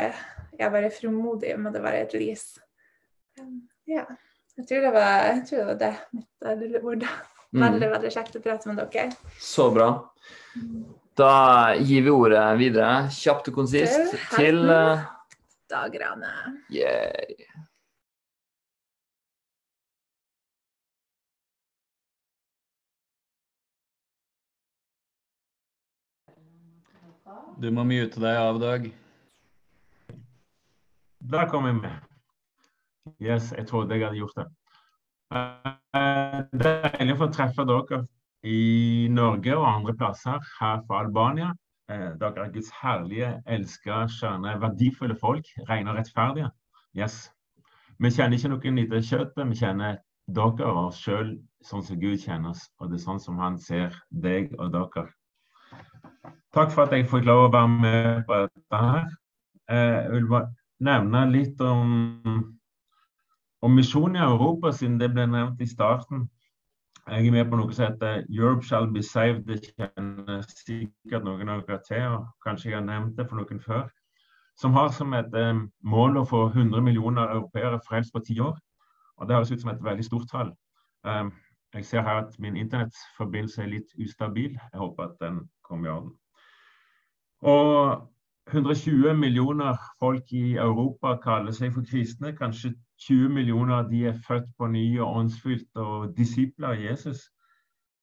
[0.61, 2.44] ja, være frimodige med å være et lys.
[3.40, 4.05] Um, ja.
[4.61, 7.07] Jeg tror det var, jeg tror det, var det mitt lille ord.
[7.52, 7.62] Mm.
[7.64, 9.09] Veldig, veldig kjekt å prate med dere.
[9.40, 9.88] Så bra.
[11.14, 15.03] Da gir vi ordet videre, kjapt og konsist, til uh,
[15.68, 16.31] Dagrane.
[16.72, 17.37] Yeah.
[27.61, 28.88] Du må mute deg av, Dag.
[31.33, 32.09] Der kom jeg med.
[33.20, 34.48] Yes, jeg trodde jeg hadde gjort det.
[35.33, 38.03] Uh, deilig å få treffe dere
[38.42, 41.52] i Norge og andre plasser her fra Albania.
[41.90, 45.46] Eh, dere er Guds herlige, elska, skjønne, verdifulle folk.
[45.68, 46.50] Rene og rettferdige.
[46.98, 47.31] Yes.
[48.02, 52.18] Vi kjenner ikke noen etter kjøttet, vi kjenner dere og oss sjøl sånn som Gud
[52.22, 52.64] kjenner oss.
[52.81, 55.07] Og det er sånn som han ser deg og dere.
[56.52, 59.07] Takk for at jeg fikk lov å være med på dette her.
[59.70, 60.50] Eh, jeg vil bare
[60.83, 62.42] nevne litt om,
[63.62, 66.26] om misjonen i Europa, siden det ble nevnt i starten.
[67.09, 69.47] Jeg er med på noe som heter 'Europe shall be saved'.
[69.47, 73.61] Det kjenner sikkert noen av dere til, og kanskje jeg har nevnt det for noen
[73.61, 73.88] før.
[74.57, 78.59] Som har som et um, mål å få 100 millioner europeere frelst på ti år.
[79.17, 80.53] Og Det høres ut som et veldig stort tall.
[81.05, 81.33] Um,
[81.75, 84.53] jeg ser her at min internettforbindelse er litt ustabil.
[84.73, 86.12] Jeg håper at den kommer i orden.
[87.43, 88.09] Og
[88.53, 92.37] 120 millioner folk i Europa kaller seg for kristne.
[92.37, 92.75] Kanskje
[93.09, 97.23] 20 millioner de er født på ny og åndsfylt og disipler av Jesus.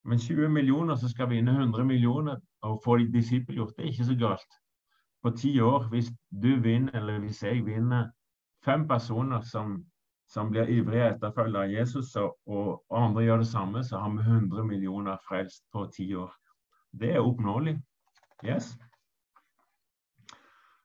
[0.04, 4.06] Men 20 millioner som skal vinne 100 millioner og få de disippelgjort, det er ikke
[4.06, 4.58] så galt.
[5.24, 8.10] På ti år, hvis du vinner, eller hvis jeg vinner,
[8.66, 9.86] fem personer som,
[10.28, 14.24] som blir ivrige etterfølgere av Jesus, og, og, andre gjør det samme, så har vi
[14.24, 16.34] 100 millioner frelst på ti år.
[17.00, 17.78] Det er oppnåelig.
[18.46, 18.78] Yes.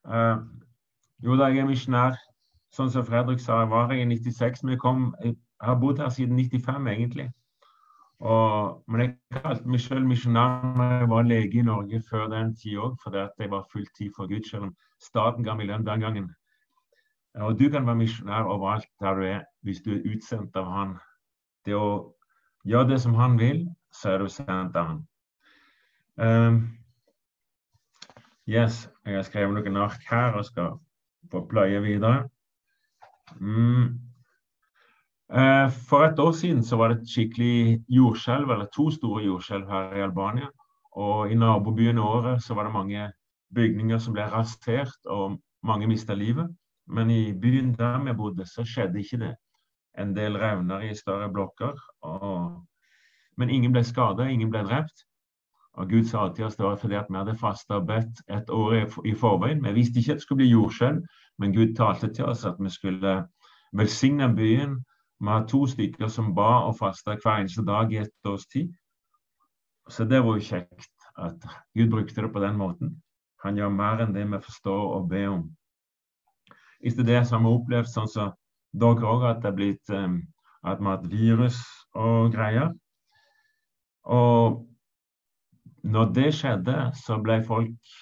[0.05, 0.43] Uh,
[1.25, 2.19] jo da, jeg er misjonær
[2.75, 4.63] sånn som Fredrik sa, jeg var her i 96.
[4.65, 7.29] Men jeg, kom, jeg har bodd her siden 95, egentlig.
[8.25, 12.55] Og, men jeg kalte meg selv misjonær når jeg var lege i Norge før den
[12.57, 15.87] tid òg, fordi at jeg var fulltid for Gud, selv om staten ga meg lønn
[15.87, 16.31] den gangen.
[17.43, 20.95] Og du kan være misjonær overalt der du er, hvis du er utsendt av Han.
[21.67, 22.15] Det å
[22.65, 25.03] gjøre det som Han vil, så er du sendt av Han.
[26.15, 26.61] Um,
[28.47, 30.79] yes, jeg har skrevet noen ark her og skal
[31.33, 32.29] få pløye videre.
[33.41, 34.01] Mm.
[35.33, 39.69] Eh, For et år siden så var det et skikkelig jordskjelv, eller to store jordskjelv
[39.69, 40.51] her i Albania.
[40.93, 43.13] Og i nabobyen Åre så var det mange
[43.55, 46.51] bygninger som ble rasert, og mange mista livet.
[46.87, 49.35] Men i byen der vi bodde, så skjedde ikke det.
[49.99, 51.75] En del revner i større blokker.
[52.03, 52.63] Og...
[53.37, 55.07] Men ingen ble skada, ingen ble drept.
[55.75, 58.51] Og Gud sa til oss det var fordi at vi hadde fasta og bedt et
[58.51, 59.65] år i, forveien.
[59.65, 61.01] Vi visste ikke at det skulle bli jordskjelv,
[61.39, 63.15] men Gud talte til oss at vi skulle
[63.75, 64.77] velsigne byen.
[65.21, 68.71] Vi har to stykker som ba og fasta hver eneste dag i et års tid.
[69.89, 72.95] Så det var jo kjekt at Gud brukte det på den måten.
[73.45, 75.45] Han gjør mer enn det vi forstår og ber om.
[76.85, 78.33] Etter det så har vi opplevd sånn som
[78.75, 80.21] dere òg, at det er blitt um,
[80.65, 81.59] at vi har hatt virus
[81.95, 82.73] og greier.
[84.05, 84.65] Og
[85.85, 87.97] når det skjedde, så ble folk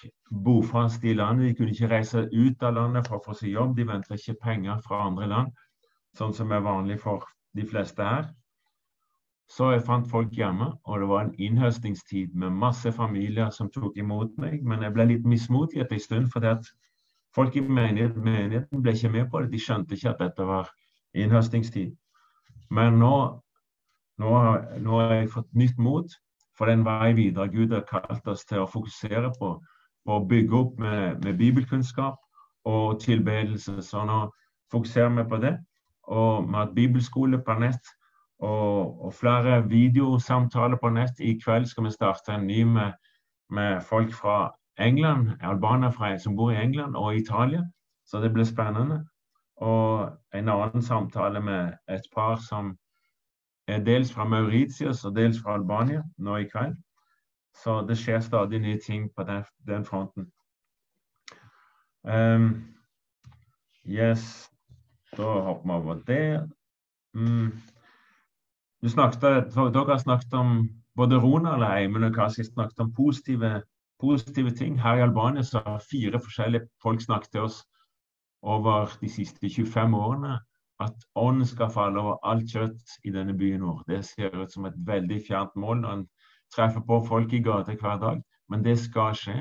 [0.45, 1.49] bofast i landet.
[1.49, 3.73] De kunne ikke reise ut av landet for å få seg jobb.
[3.75, 5.51] De ventet ikke penger fra andre land,
[6.17, 8.29] sånn som er vanlig for de fleste her.
[9.51, 13.99] Så jeg fant folk hjemme, og det var en innhøstningstid med masse familier som tok
[13.99, 14.63] imot meg.
[14.63, 16.71] Men jeg ble litt mismodig etter en stund, fordi at
[17.35, 19.51] folk i menigheten, menigheten ble ikke med på det.
[19.51, 20.71] De skjønte ikke at dette var
[21.19, 21.91] innhøstningstid.
[22.71, 23.15] Men nå,
[24.23, 24.35] nå,
[24.87, 26.15] nå har jeg fått nytt mot
[26.57, 29.55] for den vei videre Gud har kalt oss til å fokusere på.
[30.05, 32.19] På å bygge opp med, med bibelkunnskap
[32.67, 33.81] og tilbedelse.
[33.81, 34.25] Så nå
[34.71, 35.57] fokuserer vi på det.
[36.03, 37.93] Og vi har hatt bibelskole på nett
[38.43, 41.19] og, og, flere videosamtaler på nett.
[41.19, 42.91] I kveld skal vi starte en ny med,
[43.49, 47.63] med folk fra England, albanere som bor i England og Italia.
[48.05, 49.03] Så det blir spennende.
[49.63, 52.75] Og en annen samtale med et par som
[53.81, 56.75] dels fra Mauritius og dels fra Albania nå i kveld.
[57.63, 60.31] Så det skjer stadig nye ting på den, den fronten.
[62.03, 62.65] Um,
[63.85, 64.49] yes,
[65.17, 66.49] da hopper vi over det.
[67.13, 67.51] Mm.
[68.89, 73.61] Snakket, dere snakket om både Ronald og Eimen og Kasi snakket om positive,
[73.99, 74.81] positive, ting.
[74.81, 77.63] Her i Albania så har fire forskjellige folk snakket til oss
[78.41, 80.39] over de siste 25 årene
[80.83, 83.83] at ånden skal falle over alt kjøtt i denne byen vår.
[83.87, 86.05] Det ser ut som et veldig fjernt mål når en
[86.55, 88.21] treffer på folk i gata hver dag.
[88.49, 89.37] Men det skal skje.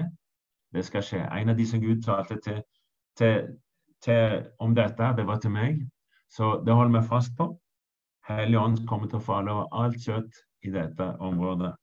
[0.72, 1.24] Det skal skje.
[1.40, 2.62] En av de som Gud talte til,
[3.18, 3.50] til,
[4.04, 5.82] til om dette, det var til meg.
[6.32, 7.50] Så det holder vi fast på.
[8.28, 11.74] Hellig ånd kommer til å falle over alt kjøtt i dette området.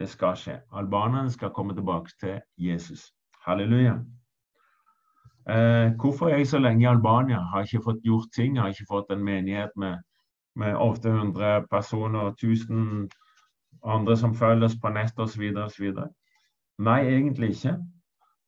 [0.00, 0.60] Det skal skje.
[0.72, 3.10] Albanerne skal komme tilbake til Jesus.
[3.44, 3.98] Halleluja.
[5.50, 7.40] Eh, hvorfor er jeg så lenge i Albania?
[7.50, 8.58] Har ikke fått gjort ting?
[8.58, 9.98] Har ikke fått en menighet med,
[10.54, 13.08] med 800 personer, 1000
[13.84, 15.42] andre som følges på nett osv.
[15.64, 15.88] osv.?
[16.78, 17.76] Nei, egentlig ikke.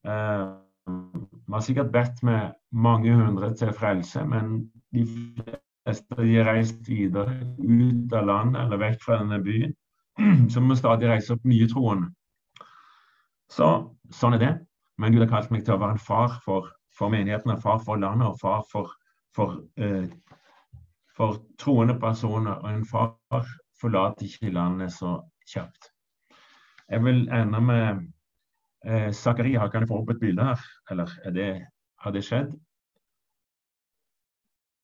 [0.06, 0.44] Eh,
[0.86, 6.88] vi har sikkert bedt med mange hundre til frelse, men de fleste de har reist
[6.88, 9.74] videre ut av landet eller vekk fra denne byen.
[10.52, 12.12] Så må stadig reise opp nye troende.
[13.50, 13.72] Så
[14.14, 14.52] sånn er det.
[15.00, 17.96] Men Gud har kalt meg til å være en far for, for menigheten, far for
[17.96, 18.92] landet og far for,
[19.36, 20.08] for, eh,
[21.16, 22.52] for troende personer.
[22.52, 23.46] Og en far
[23.80, 25.20] forlater ikke landet så
[25.52, 25.92] kjapt.
[26.88, 28.02] Jeg vil ende med
[28.84, 29.68] eh, Zakaria.
[29.68, 30.66] Kan jeg få opp et bilde her?
[30.90, 31.66] Eller det,
[31.98, 32.52] har det skjedd?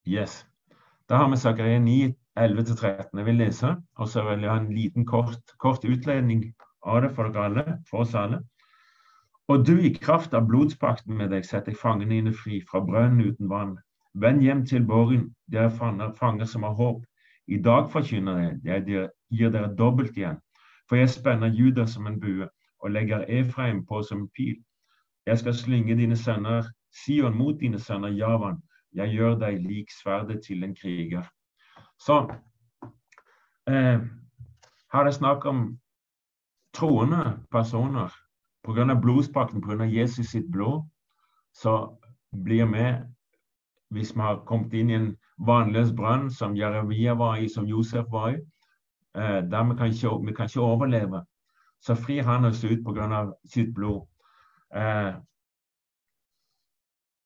[0.08, 0.46] Yes.
[1.08, 3.18] Da har vi Zakaria 9, 11-13.
[3.18, 6.46] Jeg vil lese, og så vil jeg ha en liten kort, kort utledning
[6.86, 8.42] av det for dere alle, for oss alle.
[9.48, 13.30] Og du, i kraft av blodspakten med deg, setter jeg fangene dine fri fra brønnen
[13.30, 13.78] uten vann.
[14.14, 17.04] Vend hjem til borgen, dere fanger, fanger som har håp.
[17.48, 20.36] I dag forkynner jeg, jeg gir dere dobbelt igjen.
[20.88, 22.48] For jeg spenner Juda som en bue
[22.84, 24.58] og legger Efraim på som en pil.
[25.26, 30.42] Jeg skal slynge dine sønner Sion mot dine sønner Javan, jeg gjør deg lik sverdet
[30.44, 31.24] til en kriger.
[32.00, 32.20] Så
[33.68, 34.00] eh,
[34.92, 35.78] her er det snakk om
[36.74, 38.12] troende personer.
[38.68, 38.94] Pga.
[39.00, 39.84] blodspakten, pga.
[39.84, 40.82] Jesus sitt blod,
[41.52, 41.96] så
[42.44, 42.84] blir vi,
[43.90, 48.10] hvis vi har kommet inn i en vanløs brønn som Jeremia var i, som Josef
[48.12, 48.42] var i,
[49.16, 51.22] eh, der vi kan, ikke, vi kan ikke overleve,
[51.80, 53.32] så frir han oss ut pga.
[53.46, 54.04] sitt blod.
[54.74, 55.14] Eh,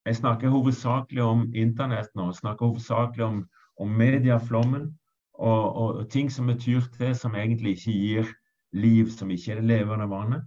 [0.06, 2.26] jeg snakker hovedsakelig om internett nå.
[2.26, 3.44] Jeg snakker hovedsakelig om,
[3.78, 4.98] om medieflommen
[5.34, 8.32] og, og, og, ting som betyr det som egentlig ikke gir
[8.72, 10.42] liv, som ikke er det levende vannet.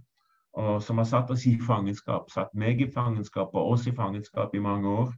[0.56, 4.54] Og som har satt oss i fangenskap, satt meg i fangenskap og oss i fangenskap
[4.54, 5.10] i mange år.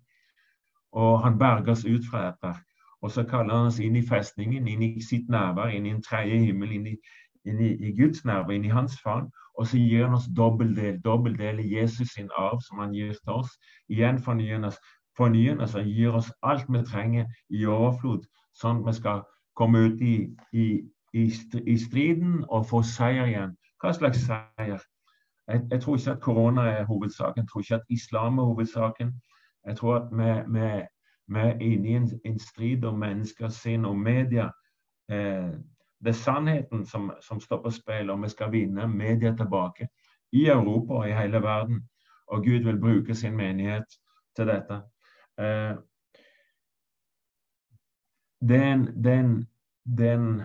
[0.93, 2.55] Og han berger oss ut fra dette.
[3.03, 6.03] Og så kaller han oss inn i festningen, inn i sitt nærvær, inn i en
[6.03, 6.97] tredje himmel, inn i,
[7.47, 9.30] inn i, i Guds nærvær, inn i hans favn.
[9.55, 12.95] Og så gir han oss dobbel del, dobbel del i Jesus sin arv, som han
[12.95, 13.55] gir til oss.
[13.89, 14.82] Igjen fornyer han oss,
[15.18, 18.26] fornyer oss gir oss alt vi trenger i overflod,
[18.59, 19.24] sånn at vi skal
[19.59, 20.14] komme ut i,
[20.53, 20.68] i,
[21.14, 21.24] i,
[21.66, 23.59] i striden og få seier igjen.
[23.82, 24.82] Hva slags seier?
[25.49, 27.42] Jeg, jeg tror ikke at korona er hovedsaken.
[27.42, 29.22] Jeg tror ikke at islam er hovedsaken.
[29.66, 30.86] Jeg tror at vi, vi,
[31.26, 34.51] vi er inne i en, en strid om mennesker, sinn og media.
[35.11, 35.53] Eh,
[36.05, 39.88] det er sannheten som, som står på spill, og vi skal vinne media tilbake
[40.32, 41.88] i Europa og i hele verden.
[42.26, 43.84] Og Gud vil bruke sin menighet
[44.36, 44.82] til dette.
[45.40, 45.74] Eh,
[48.49, 49.49] det er en, det er en,
[49.99, 50.42] det er en,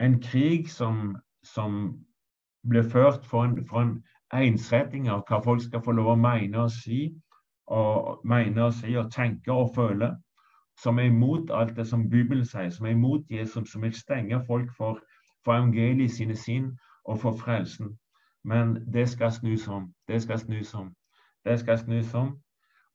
[0.00, 2.04] en krig som, som
[2.68, 6.64] blir ført for en, for en ensretting av hva folk skal få lov å mene
[6.64, 7.08] og si,
[7.70, 10.10] og mene og si og tenke og føle,
[10.82, 14.42] som er imot alt det som Bibelen sier, som er imot Jesus, som vil stenge
[14.46, 15.00] folk for,
[15.44, 16.70] for evangeliet sine sinn
[17.04, 17.98] og for frelsen.
[18.44, 19.92] Men det skal snus om.
[20.08, 20.94] Det skal snus om.
[21.44, 22.38] Det skal snus om.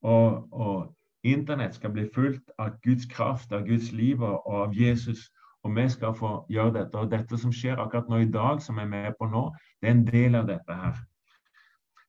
[0.02, 0.96] Og, og
[1.26, 5.30] Internett skal bli fullt av Guds kraft, av Guds liv og av Jesus.
[5.66, 6.98] Og vi skal få gjøre dette.
[7.00, 9.48] Og dette som skjer akkurat nå i dag, som vi er med på nå,
[9.82, 11.00] det er en del av dette her.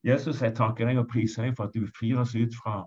[0.05, 2.83] Jesus, jeg takker deg og priser deg for at du frir oss ut fra,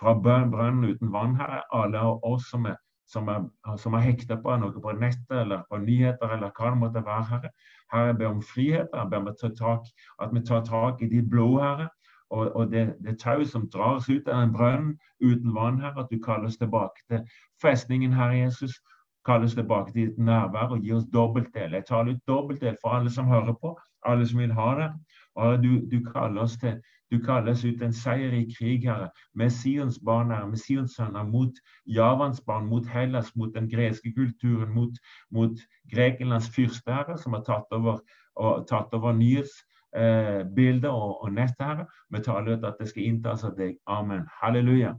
[0.00, 1.60] fra brønnen uten vann, Herre.
[1.76, 2.78] Alle av oss som er,
[3.08, 7.04] som er, er hekta på noe på nettet eller på nyheter eller hva det måtte
[7.04, 7.52] være, Herre.
[7.92, 8.88] Herre, jeg ber om frihet.
[8.94, 11.88] Jeg ber om at, vi tar tak i ditt blod, Herre.
[12.30, 16.04] Og, og det, det tau som drar oss ut av den brønnen uten vann, Herre,
[16.04, 17.28] at du kaller oss tilbake til
[17.60, 18.80] festningen, Herre Jesus.
[19.28, 21.74] Kaller oss tilbake til ditt nærvær og gi oss dobbeltdel.
[21.76, 23.74] Jeg taler ut dobbeltdel for alle som hører på,
[24.08, 24.92] alle som vil ha det.
[25.36, 26.78] Og du, du kaller oss til
[27.10, 31.24] du kaller ut en seier i krig, Herre, med Sions barn, Herre, med Sions sønner,
[31.24, 34.98] mot Javans barn, mot Hellas, mot den greske kulturen, mot,
[35.30, 35.56] mot
[35.94, 38.02] Grekenlands fyrste, Herre, som har tatt over,
[38.36, 41.88] og, tatt over nyhetsbilder eh, og, og nettet, Herre.
[42.12, 43.78] Vi taler ut at det skal inntas av deg.
[43.86, 44.28] Amen.
[44.42, 44.92] Halleluja.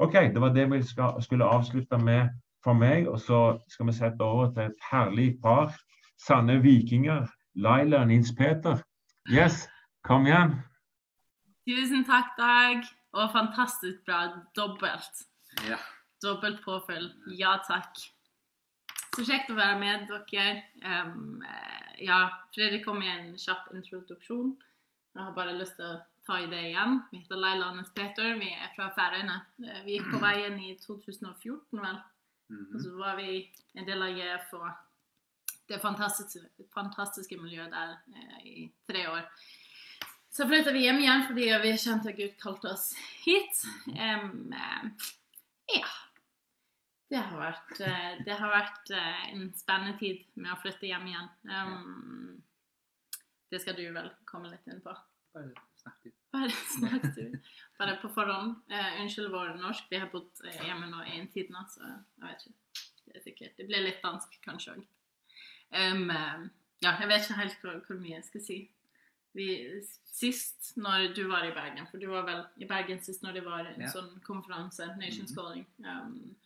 [0.00, 2.32] OK, det var det vi skulle avslutte med
[2.66, 3.06] for meg.
[3.08, 3.40] Og så
[3.70, 5.74] skal vi sette over til et herlig par.
[6.26, 7.26] Sanne vikinger.
[7.56, 8.82] Laila og Nils Peter.
[9.32, 9.62] Yes,
[10.04, 10.58] kom igjen.
[11.66, 12.84] Tusen takk, Dag.
[13.16, 14.26] Og fantastisk bra.
[14.58, 15.22] Dobbelt.
[15.64, 15.78] Ja.
[16.22, 17.08] Dobbelt påfyll.
[17.38, 17.96] Ja takk.
[19.16, 20.62] Så kjekt å være med dere.
[20.84, 21.14] Eh,
[22.04, 22.18] ja,
[22.52, 24.52] Fredrik kom med en kjapp introduksjon.
[25.16, 26.98] Jeg har bare lyst til å ta i det igjen.
[27.12, 28.34] Vi heter Laila Annes Peter.
[28.36, 29.38] Vi er fra Færøyene.
[29.64, 32.02] Eh, Vi gikk på veien i 2014, vel.
[32.50, 32.80] Og Mhm.
[32.82, 34.70] så var vi en del av GF og
[35.68, 39.24] det fantastiske, fantastiske miljøet der eh, i tre år.
[40.30, 42.90] Så flytta vi hjem igjen fordi vi kjente at Gud kalte oss
[43.24, 43.64] hit.
[43.88, 44.30] Eh,
[45.76, 45.86] ja.
[47.08, 51.06] Det har vært, eh, det har vært eh, en spennende tid med å flytte hjem
[51.06, 51.28] igjen.
[51.44, 52.42] Um,
[53.50, 54.94] det skal du vel komme litt inn på.
[55.34, 56.10] Bare snakk du.
[56.32, 57.40] Bare snakk du.
[57.78, 58.54] Bare på forhånd.
[58.72, 59.84] Eh, unnskyld vår norsk.
[59.90, 62.54] Vi har bodd eh, hjemme nå i en tid nå, så jeg vet ikke.
[63.06, 63.56] Det er sikkert.
[63.58, 64.86] Det blir litt dansk kanskje òg.
[66.82, 68.58] ja, jeg vet ikke helt hvor, hvor mye jeg skal si.
[69.36, 69.46] Vi,
[70.08, 73.44] sist når du var i Bergen, for du var vel i Bergen sist når det
[73.44, 73.90] var en Ja.
[73.92, 75.36] sånn konferanse, Nations Mhm.
[75.36, 76.36] Calling, um,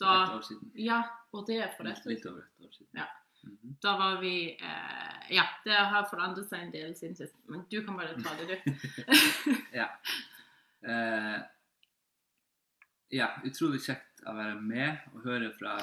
[0.00, 0.72] da, et år siden.
[0.74, 2.88] Ja, og det er for et år siden.
[2.96, 3.06] Ja.
[3.44, 3.76] Mhm.
[3.82, 7.82] Da var vi eh, Ja, det har forandret seg en del siden sist, men du
[7.86, 8.72] kan bare ta det, du.
[9.80, 9.86] ja.
[10.80, 11.40] Eh,
[13.10, 15.74] ja, utrolig kjekt å være med og høre fra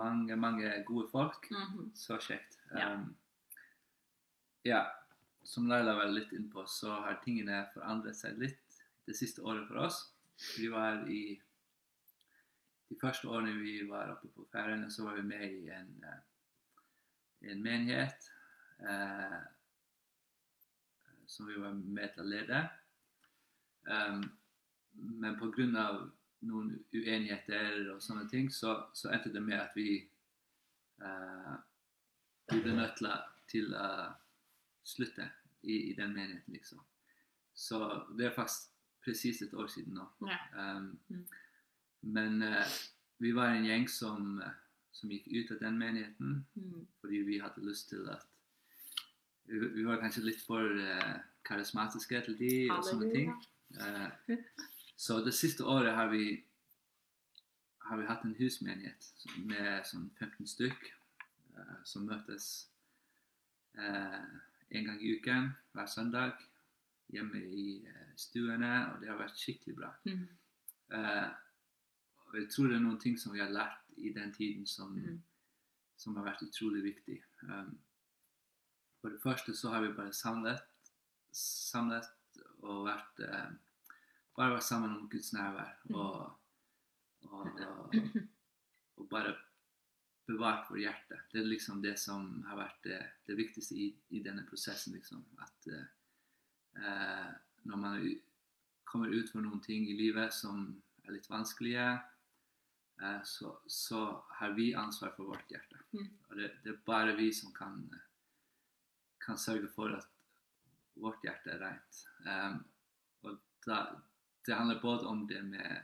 [0.00, 1.48] mange, mange gode folk.
[1.50, 1.90] Mhm.
[1.94, 2.58] Så kjekt.
[2.74, 2.92] Ja.
[2.92, 3.16] Um,
[4.66, 4.82] ja,
[5.42, 9.86] som Laila var litt innpå, så har tingene forandret seg litt det siste året for
[9.86, 10.02] oss.
[10.58, 11.40] Vi var i
[12.88, 17.50] De første årene vi var oppe på Færøyene, så var vi med i en, eh,
[17.52, 18.30] en menighet
[18.80, 19.34] eh,
[21.26, 22.62] som vi var med til å lede.
[23.88, 24.22] Um,
[25.20, 26.08] men pga.
[26.40, 30.04] noen uenigheter og sånne ting, så, så endte det med at vi
[31.02, 31.56] uh,
[32.52, 33.00] ble nødt
[33.50, 34.12] til, å- uh,
[34.86, 35.26] slutte
[35.62, 36.78] i, i den menigheten, liksom.
[37.58, 37.80] Så
[38.18, 38.70] det er faktisk
[39.02, 40.06] presis et år siden nå.
[40.30, 40.38] Ja.
[40.76, 41.24] Um, Mm.
[42.02, 42.62] Men uh,
[43.18, 44.38] vi var en gjeng som,
[44.94, 46.86] som gikk ut av den menigheten Mm.
[47.00, 48.22] fordi vi hadde lyst til at
[49.48, 51.14] Vi, vi var kanskje litt for eh,
[51.48, 53.30] karismatiske til de og sånne ting.
[53.76, 54.38] Eh,
[54.96, 56.44] så det siste året har vi
[57.88, 59.06] har vi hatt en husmenighet
[59.48, 60.90] med sånn 15 stykk
[61.56, 62.68] eh, som møtes
[63.80, 64.24] eh,
[64.68, 66.36] en gang i uken hver søndag
[67.08, 69.92] hjemme i eh, stuene, og det har vært skikkelig bra.
[70.04, 70.26] Mm.
[70.98, 71.28] Eh,
[72.36, 75.22] jeg tror det er noen ting som vi har lært i den tiden som, mm.
[75.96, 77.22] som har vært utrolig viktig.
[77.48, 77.78] Um,
[79.00, 80.60] for det første så har vi bare samlet,
[81.32, 82.10] samlet
[82.64, 83.50] og vært eh,
[84.38, 85.74] bare vært sammen om Guds nærvær.
[85.94, 86.34] Og,
[87.28, 87.94] Og, og,
[88.96, 89.32] og bare
[90.28, 91.20] bevart vårt hjerte.
[91.32, 94.94] Det er liksom det som har vært det, det viktigste i, i, denne prosessen.
[94.94, 95.24] Liksom.
[95.40, 97.30] At eh,
[97.68, 98.04] når man
[98.88, 100.68] kommer ut for noen ting i livet som
[101.06, 101.88] er litt vanskelige,
[103.02, 104.04] eh, så, så,
[104.40, 105.80] har vi ansvar for vårt hjerte.
[105.96, 106.12] Mm.
[106.28, 107.80] Og det, det, er bare vi som kan,
[109.24, 110.12] kan sørge for at
[111.00, 112.00] vårt hjerte er rent.
[112.26, 112.58] Um,
[113.22, 113.78] og da,
[114.46, 115.80] det handler både om det med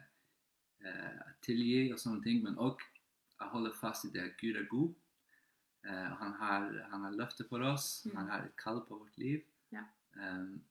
[0.84, 2.82] eh, tilgi og sånne ting, men òg
[3.42, 4.94] å holde fast i det at Gud er god.
[5.84, 8.16] Uh, han, har, han har løftet for oss, Mm.
[8.16, 9.42] han har et kall på vårt liv.
[9.72, 9.82] Ja.
[10.16, 10.62] Um,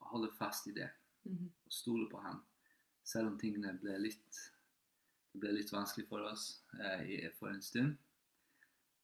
[0.00, 0.90] og holde fast i det,
[1.24, 1.50] Mhm.
[1.66, 2.42] og stole på ham,
[3.04, 4.36] Selv om tingene ble litt,
[5.32, 7.96] det ble litt vanskelig for oss eh, i, for en stund,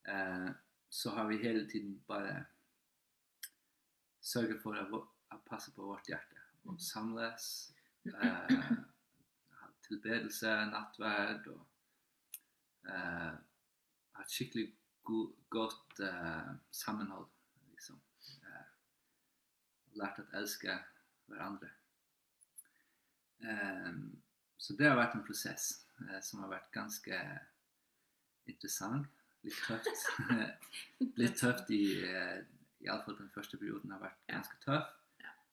[0.09, 0.51] eh,
[0.91, 2.45] så har vi hele tiden bare
[4.27, 5.01] sørget for å,
[5.35, 6.41] å passe på vårt hjerte.
[6.67, 6.83] Og Mhm.
[6.83, 7.73] samles,
[8.07, 8.57] eh,
[9.61, 11.67] ha tilbedelse, nattverd og
[12.89, 13.37] eh,
[14.17, 14.67] ha et skikkelig
[15.07, 15.21] go
[15.51, 17.29] godt eh, sammenhold.
[17.71, 18.01] Liksom.
[18.43, 18.65] Eh,
[20.01, 20.75] lært å elske
[21.31, 21.71] hverandre.
[23.41, 23.93] Eh,
[24.59, 27.21] så det har vært en prosess eh, som har vært ganske
[28.47, 29.07] interessant.
[29.47, 30.07] Litt tøft.
[31.21, 32.43] litt tøft i eh,
[32.87, 34.93] Iallfall den første perioden har vært ganske tøff.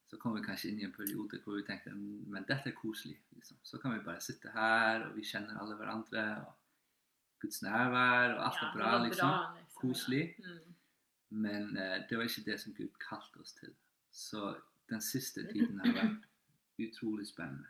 [0.08, 3.16] Så kom vi kanskje inn i en periode hvor vi tenkte men dette er koselig.
[3.34, 3.58] Liksom.
[3.66, 6.26] Så kan vi bare sitte her, og vi kjenner alle hverandre.
[6.46, 6.54] og
[7.42, 9.32] Guds nærvær, og alt er bra, liksom.
[9.58, 9.80] liksom.
[9.82, 10.36] Koselig.
[10.40, 10.76] Mm.
[11.30, 13.74] Men uh, det var ikke det som Gud kalte oss til.
[14.12, 14.54] Så
[14.90, 16.28] den siste tiden har vært
[16.86, 17.68] utrolig spennende.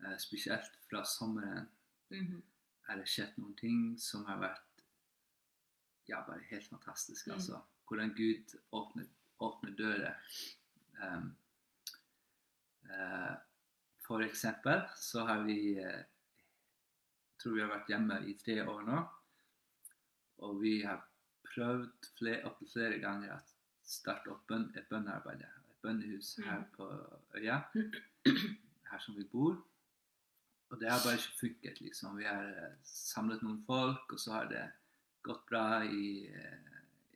[0.00, 1.68] Uh, spesielt fra sommeren
[2.10, 2.42] Mhm.
[2.88, 4.82] er det skjedd noen ting som har vært
[6.08, 7.26] ja, bare helt fantastisk.
[7.26, 7.32] Mm.
[7.34, 7.60] Altså.
[7.88, 9.06] Hvordan Gud åpner,
[9.40, 10.32] åpner dører.
[10.98, 11.30] Um,
[12.84, 13.34] uh,
[14.04, 16.02] for eksempel så har vi uh,
[17.38, 18.98] tror vi har vært hjemme i tre år nå.
[20.46, 21.00] Og vi har
[21.48, 23.40] prøvd flere, opptil flere ganger å
[23.88, 25.42] starte opp et bønnearbeid.
[25.42, 26.70] Et bønnehus her Mm.
[26.76, 26.88] på
[27.38, 27.62] øya,
[28.90, 29.56] her som vi bor.
[30.70, 32.18] Og det har bare ikke funket, liksom.
[32.18, 34.66] Vi har eh, samlet noen folk, og så har det
[35.22, 36.28] gått bra i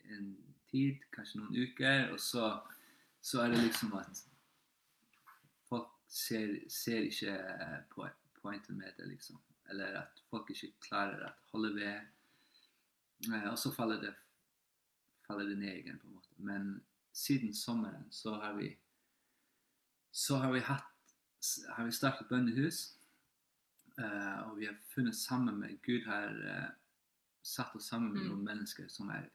[0.08, 0.36] en
[0.72, 2.48] tid, kanskje noen uker, og så,
[3.20, 4.22] så er det liksom at
[5.68, 7.36] folk ser, ser ikke
[7.92, 9.38] på po- pointen med det, liksom.
[9.70, 12.08] Eller at folk ikke klarer å holde ved.
[13.30, 14.14] Eh, Og så faller det,
[15.28, 16.34] faller det ned igjen, på en måte.
[16.38, 16.72] Men
[17.12, 18.72] siden sommeren så har vi
[20.12, 20.88] så har vi hatt
[21.76, 22.96] har vi startet bønnehus.
[23.98, 26.68] Uh, og vi har funnet sammen med Gud har uh,
[27.44, 28.28] satt oss sammen med Mm.
[28.30, 29.26] noen mennesker som er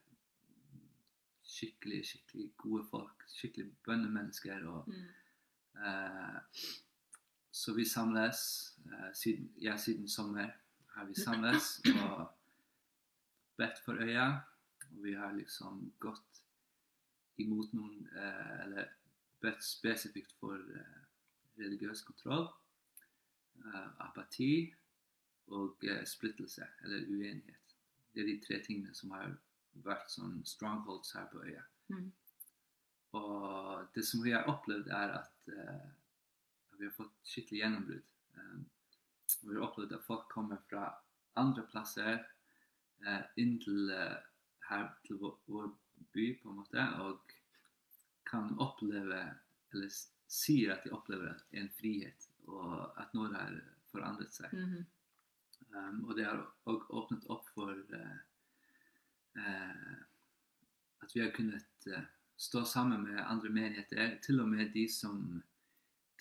[1.48, 3.24] skikkelig, skikkelig gode folk.
[3.32, 4.68] Skikkelig bønnemennesker.
[4.68, 5.08] og Mm.
[5.78, 6.39] Eh,
[7.52, 8.39] så vi samles
[8.86, 10.50] eh, siden, ja, siden sommer
[10.88, 12.28] har vi samles og
[13.58, 14.41] bedt for øya.
[14.91, 16.43] Og vi har liksom gått
[17.38, 18.86] imot noen eh, Eller
[19.41, 21.02] bedt spesifikt for eh,
[21.58, 22.48] religiøs kontroll,
[23.66, 24.74] eh, apati
[25.48, 27.76] og eh, splittelse, eller uenighet.
[28.14, 29.38] Det er de tre tingene som har
[29.86, 31.63] vært sånn strongholds her på øya.
[31.93, 32.07] Mm.
[33.17, 35.86] Og det som vi har opplevd, er at uh,
[36.78, 38.09] vi har fått skikkelig gjennombrudd.
[38.38, 38.65] Um,
[39.41, 40.89] vi har opplevd at folk kommer fra
[41.39, 42.19] andre plasser
[43.05, 44.17] uh, inn til uh,
[44.69, 45.71] her til vår, vår
[46.13, 47.34] by, på en måte, og
[48.28, 49.21] kan oppleve,
[49.73, 49.97] eller
[50.28, 53.59] sier at de opplever en frihet, og at noe har
[53.93, 54.53] forandret seg.
[54.53, 54.86] Mhm.
[55.75, 56.39] Um, og det har
[56.71, 58.19] òg åpnet opp for eh,
[59.38, 62.03] at vi har kunnet eh,
[62.38, 65.43] stå sammen med andre menigheter, til og med de som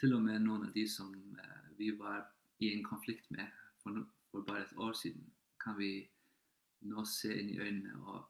[0.01, 2.27] til og med noen av de som eh, vi var
[2.59, 3.47] i en konflikt med
[3.83, 5.33] for, for bare et år siden,
[5.65, 6.09] kan vi
[6.81, 8.25] nå se inn i øynene og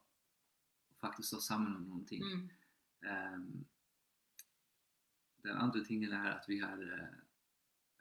[1.01, 2.24] faktisk stå sammen om noen ting.
[2.24, 2.51] Mm.
[3.07, 3.66] Um,
[5.45, 7.16] den andre tingen er at vi har uh,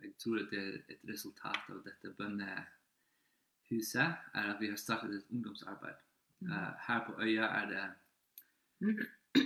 [0.01, 4.01] Jeg tror at det er et resultat av dette bønnehuset,
[4.33, 6.04] er at vi har startet et ungdomsarbeid.
[6.41, 7.85] Eh, her på øya er det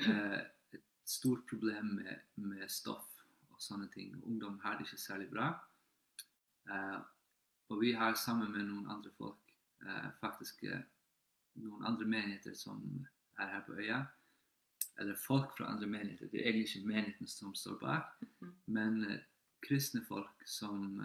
[0.09, 0.39] uh,
[0.73, 3.05] et stort problem med, med stoff
[3.49, 4.15] og sånne ting.
[4.23, 5.49] Ungdom har det ikke særlig bra.
[6.69, 6.99] Uh,
[7.69, 9.37] og vi har sammen med noen andre folk,
[10.19, 10.63] faktisk
[11.55, 12.81] noen andre menigheter som
[13.39, 13.99] er her på øya,
[14.99, 16.27] eller folk fra andre menigheter.
[16.33, 18.55] Det er egentlig ikke menigheten som står bak, Mhm.
[18.65, 19.21] men
[19.61, 20.97] kristne folk som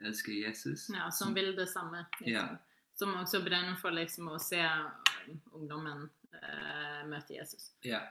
[0.00, 0.88] elsker Jesus.
[0.90, 2.04] Ja, som vil det samme.
[2.20, 2.28] Liksom.
[2.32, 2.56] Ja.
[2.94, 6.04] Som også brenner for liksom, å se um, ungdommen
[6.36, 7.72] eh, møte Jesus.
[7.82, 8.02] Ja.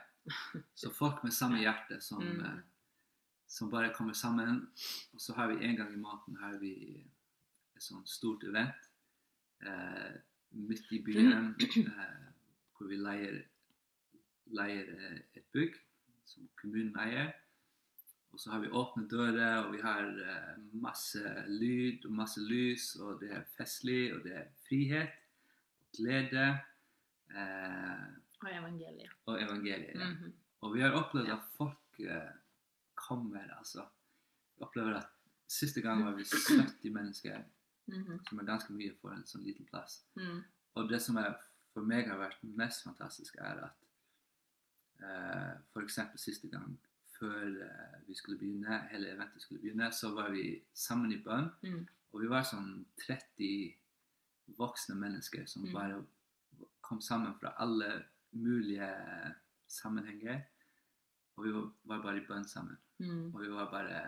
[0.76, 2.44] Så folk med samme hjerte som, Mm.
[2.44, 2.60] eh,
[3.46, 4.62] som bare kommer sammen.
[5.14, 6.74] Og så har vi en gang i måneden har vi
[7.76, 8.88] et sånt stort event
[9.64, 10.14] eh,
[10.52, 12.26] midt i byen, eh,
[12.76, 13.40] hvor vi leier,
[14.46, 15.76] leier eh, et bygg
[16.24, 17.32] som kommunen eier.
[18.34, 22.88] Og så har vi åpne dører, og vi har eh, masse lyd og masse lys,
[22.98, 25.12] og det er festlig, og det er frihet,
[25.94, 26.46] glede
[27.30, 28.06] eh,
[28.42, 29.10] Og evangeliet.
[29.26, 29.94] og evangeliet.
[29.94, 30.08] ja.
[30.10, 30.32] Mhm.
[30.64, 32.30] Og vi har opplevd at folk eh,
[32.94, 33.84] kommer, altså.
[34.56, 35.06] Vi opplever at
[35.48, 37.42] siste gang var vi 70 mennesker,
[37.86, 38.20] Mhm.
[38.28, 40.02] som er ganske mye for en sånn liten plass.
[40.16, 40.42] Mm.
[40.74, 41.34] Og det som er,
[41.74, 43.74] for meg har vært mest fantastisk, er at
[45.02, 46.78] eh, eksempel siste gang,
[47.24, 51.48] før eh, vi skulle begynne, hele eventet skulle begynne, så var vi sammen i bønn.
[51.62, 51.86] Mm.
[52.12, 53.74] Og vi var sånn 30
[54.58, 55.72] voksne mennesker som Mm.
[55.72, 56.02] bare
[56.82, 58.90] kom sammen fra alle mulige
[59.68, 60.42] sammenhenger.
[61.36, 61.70] Og vi var,
[62.02, 62.76] bare i bønn sammen.
[62.98, 63.34] Mm.
[63.34, 64.02] Og vi var bare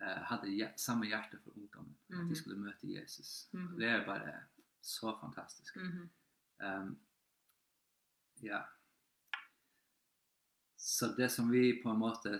[0.00, 1.96] eh, hadde hjer- samme hjerte for ungdommen.
[2.10, 3.48] At de skulle møte Jesus.
[3.52, 3.76] Mhm.
[3.78, 4.34] Det er bare
[4.82, 5.76] så fantastisk.
[5.76, 6.08] Mhm.
[6.62, 6.98] Um,
[8.42, 8.62] ja.
[10.88, 12.30] Så det som vi på en måte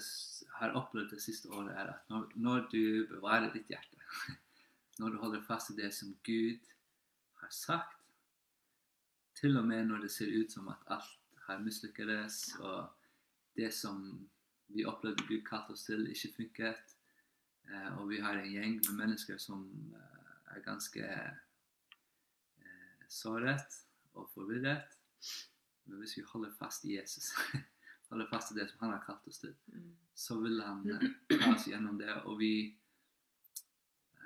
[0.57, 2.81] har opplevd det siste året, er at når, når du
[3.11, 4.01] bevarer ditt hjerte,
[4.99, 6.71] når du holder fast i det som Gud
[7.43, 7.99] har sagt,
[9.37, 12.89] til og med når det ser ut som at alt har mislykkes, og
[13.61, 14.01] det som
[14.73, 16.99] vi opplevde Gud kalte oss til, ikke funket,
[17.69, 21.05] eh, og vi har en gjeng med mennesker som eh, er ganske
[22.65, 23.83] eh, såret
[24.15, 24.97] og forvirret.
[25.85, 27.35] Men hvis vi holder fast i Jesus,
[28.11, 29.95] holder fast i det som han har kalt oss til, Mm.
[30.15, 31.09] så vil han eh,
[31.41, 32.53] ta oss gjennom det, og vi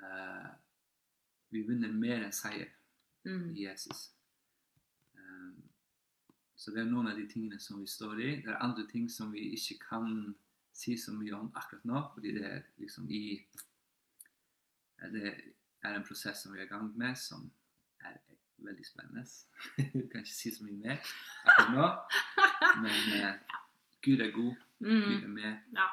[0.03, 0.49] eh,
[1.53, 2.69] vi vinner mer enn seier
[3.25, 3.53] Mm.
[3.55, 4.09] i Jesus.
[5.15, 5.63] Um,
[6.59, 8.31] så det er noen av de tingene som vi står i.
[8.43, 10.35] Det er andre ting som vi ikke kan
[10.75, 13.21] si så mye om akkurat nå, fordi det er liksom i
[14.99, 15.31] eh, Det
[15.83, 17.47] er en prosess som vi er i gang med, som
[18.01, 18.17] er
[18.57, 19.23] veldig spennende.
[19.93, 20.99] Vi kan ikke si så mye mer
[21.45, 21.87] akkurat nå,
[22.83, 23.33] men eh,
[24.03, 24.53] Gud er god.
[24.79, 25.23] Gud Mm.
[25.23, 25.57] er med.
[25.77, 25.87] Ja.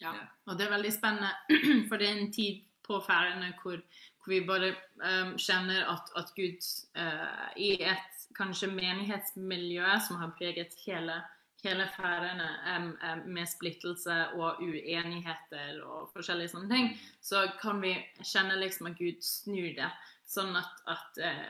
[0.00, 0.12] ja.
[0.46, 1.30] Og det er veldig spennende,
[1.88, 3.76] for det er en tid på Færøyene hvor,
[4.24, 6.64] hvor vi bare um, kjenner at, at Gud
[6.96, 11.18] uh, i et kanskje menighetsmiljø som har preget hele,
[11.64, 16.88] hele Færøyene um, um, med splittelse og uenigheter og forskjellige sånne ting,
[17.20, 17.94] så kan vi
[18.24, 19.90] kjenne liksom at Gud snur det.
[20.26, 21.48] Sånn at, at uh,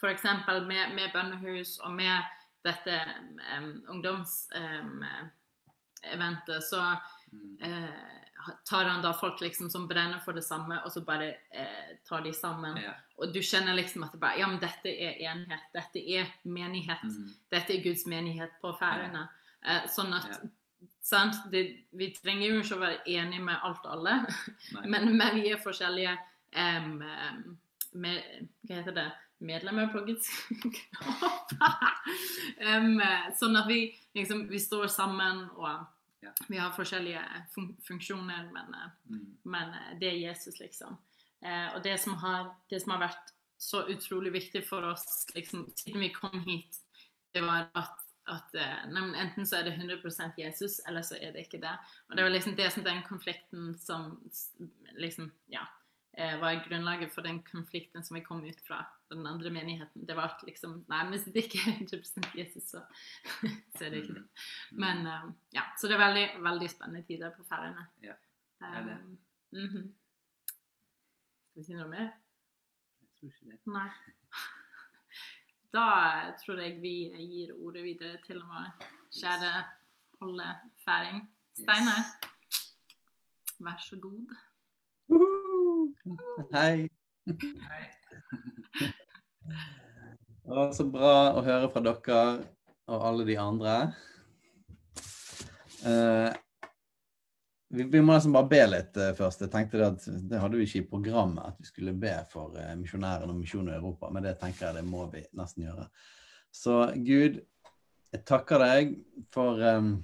[0.00, 3.04] for eksempel med, med bønnehus og med dette
[3.58, 6.80] um, ungdomseventet, så
[7.62, 7.84] eh,
[8.64, 12.20] tar han da folk liksom som brenner for det samme, og så bare uh, tar
[12.24, 12.76] de sammen.
[12.80, 12.92] Ja.
[13.20, 17.02] Og du kjenner liksom at det bare, ja, men dette er enhet, dette er menighet.
[17.04, 17.34] Mm.
[17.52, 19.26] Dette er Guds menighet på Færøyene.
[19.66, 20.36] Uh, sånn at Ja.
[21.04, 24.24] sant, det, Vi trenger jo ikke å være enige med alt alle,
[24.92, 26.16] men, men vi er forskjellige
[26.56, 27.02] um,
[27.92, 28.22] med,
[28.64, 29.10] Hva heter det?
[29.40, 30.28] Medlemmer på Guds
[32.60, 33.00] um,
[33.38, 33.80] sånn at vi
[34.16, 35.86] liksom vi står sammen, og
[36.20, 36.32] Ja.
[36.48, 37.22] vi har forskjellige
[37.54, 39.36] fun funksjoner, men, eh, Mm.
[39.44, 40.98] men eh, det er Jesus, liksom.
[41.42, 45.72] Uh, og det som, har, det som har vært så utrolig viktig for oss liksom,
[45.76, 46.76] siden vi kom hit,
[47.32, 48.52] det var at, at
[48.92, 51.72] nei, enten så er det 100 Jesus, eller så er det ikke det.
[52.10, 54.20] Og det var liksom det som den konflikten som
[54.98, 55.64] liksom, ja,
[56.40, 58.84] var grunnlaget for den konflikten som vi kom ut fra
[59.16, 60.06] den andre menigheten.
[60.06, 62.82] Det var liksom Nei, hvis det ikke er 100 Jesus, så,
[63.76, 64.26] så er det ikke det.
[64.70, 64.80] Mm.
[64.84, 67.86] Men um, ja, så det er veldig, veldig spennende tider på Færøyene.
[68.02, 68.16] Ja,
[68.60, 68.96] er det.
[69.02, 69.18] Um,
[69.58, 69.90] mhm.
[71.50, 72.10] Skal vi si noe mer?
[73.02, 73.60] Jeg tror ikke det.
[73.66, 73.90] Nei.
[75.70, 75.82] Da
[76.42, 78.72] tror jeg vi gir ordet videre til vår
[79.14, 79.52] kjære
[80.26, 80.48] Olle
[80.82, 81.20] Færing.
[81.54, 82.10] Steinar,
[83.62, 84.34] vær så god.
[86.54, 86.88] Hei.
[87.24, 88.94] Det
[90.50, 92.22] var så bra å høre fra dere
[92.90, 93.74] og alle de andre.
[95.80, 96.30] Uh,
[97.70, 99.44] vi, vi må nesten bare be litt uh, først.
[99.46, 102.56] Jeg tenkte det at det hadde vi ikke i programmet, at vi skulle be for
[102.58, 105.86] uh, misjonærene og misjonen i Europa, men det tenker jeg det må vi nesten gjøre.
[106.50, 107.38] Så Gud,
[108.10, 108.96] jeg takker deg
[109.30, 109.94] for um,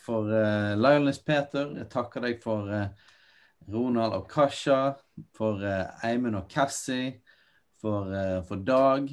[0.00, 1.72] for uh, Lioness Peter.
[1.80, 2.68] Jeg takker deg for
[3.70, 4.94] Ronald og Kasha,
[5.36, 5.60] for
[6.04, 7.18] Eimen og Cassie,
[7.80, 9.10] for, eh, for Dag.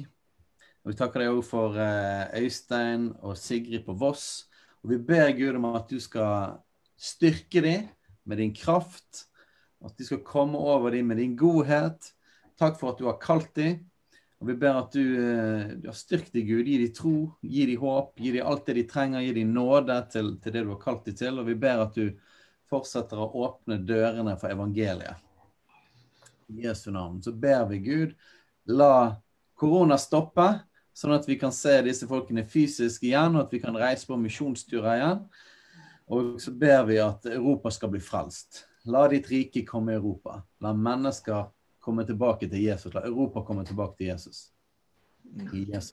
[0.84, 4.46] Og vi takker deg òg for eh, Øystein og Sigrid på Voss.
[4.84, 6.60] Og vi ber Gud om at du skal
[6.96, 7.88] styrke dem
[8.28, 9.26] med din kraft.
[9.84, 12.12] At de skal komme over dem med din godhet.
[12.58, 13.84] Takk for at du har kalt dem.
[14.38, 16.66] Og vi ber at du, eh, du har styrket dem, Gud.
[16.66, 19.24] Gi dem tro, gi dem håp, gi dem alt det de trenger.
[19.26, 21.40] Gi dem nåde til, til det du har kalt dem til.
[21.42, 22.12] Og vi ber at du
[22.70, 25.24] fortsetter å åpne dørene for evangeliet.
[26.48, 27.20] I Jesu navn.
[27.22, 28.14] Så ber vi Gud,
[28.68, 29.16] la
[29.58, 30.46] korona stoppe,
[30.94, 34.18] sånn at vi kan se disse folkene fysisk igjen, og at vi kan reise på
[34.20, 35.22] misjonsturer igjen.
[36.08, 38.64] Og så ber vi at Europa skal bli frelst.
[38.88, 40.40] La ditt rike komme i Europa.
[40.64, 41.50] La mennesker
[41.84, 42.94] komme tilbake til Jesus.
[42.94, 44.48] La Europa komme tilbake til Jesus.
[45.52, 45.92] I Jesu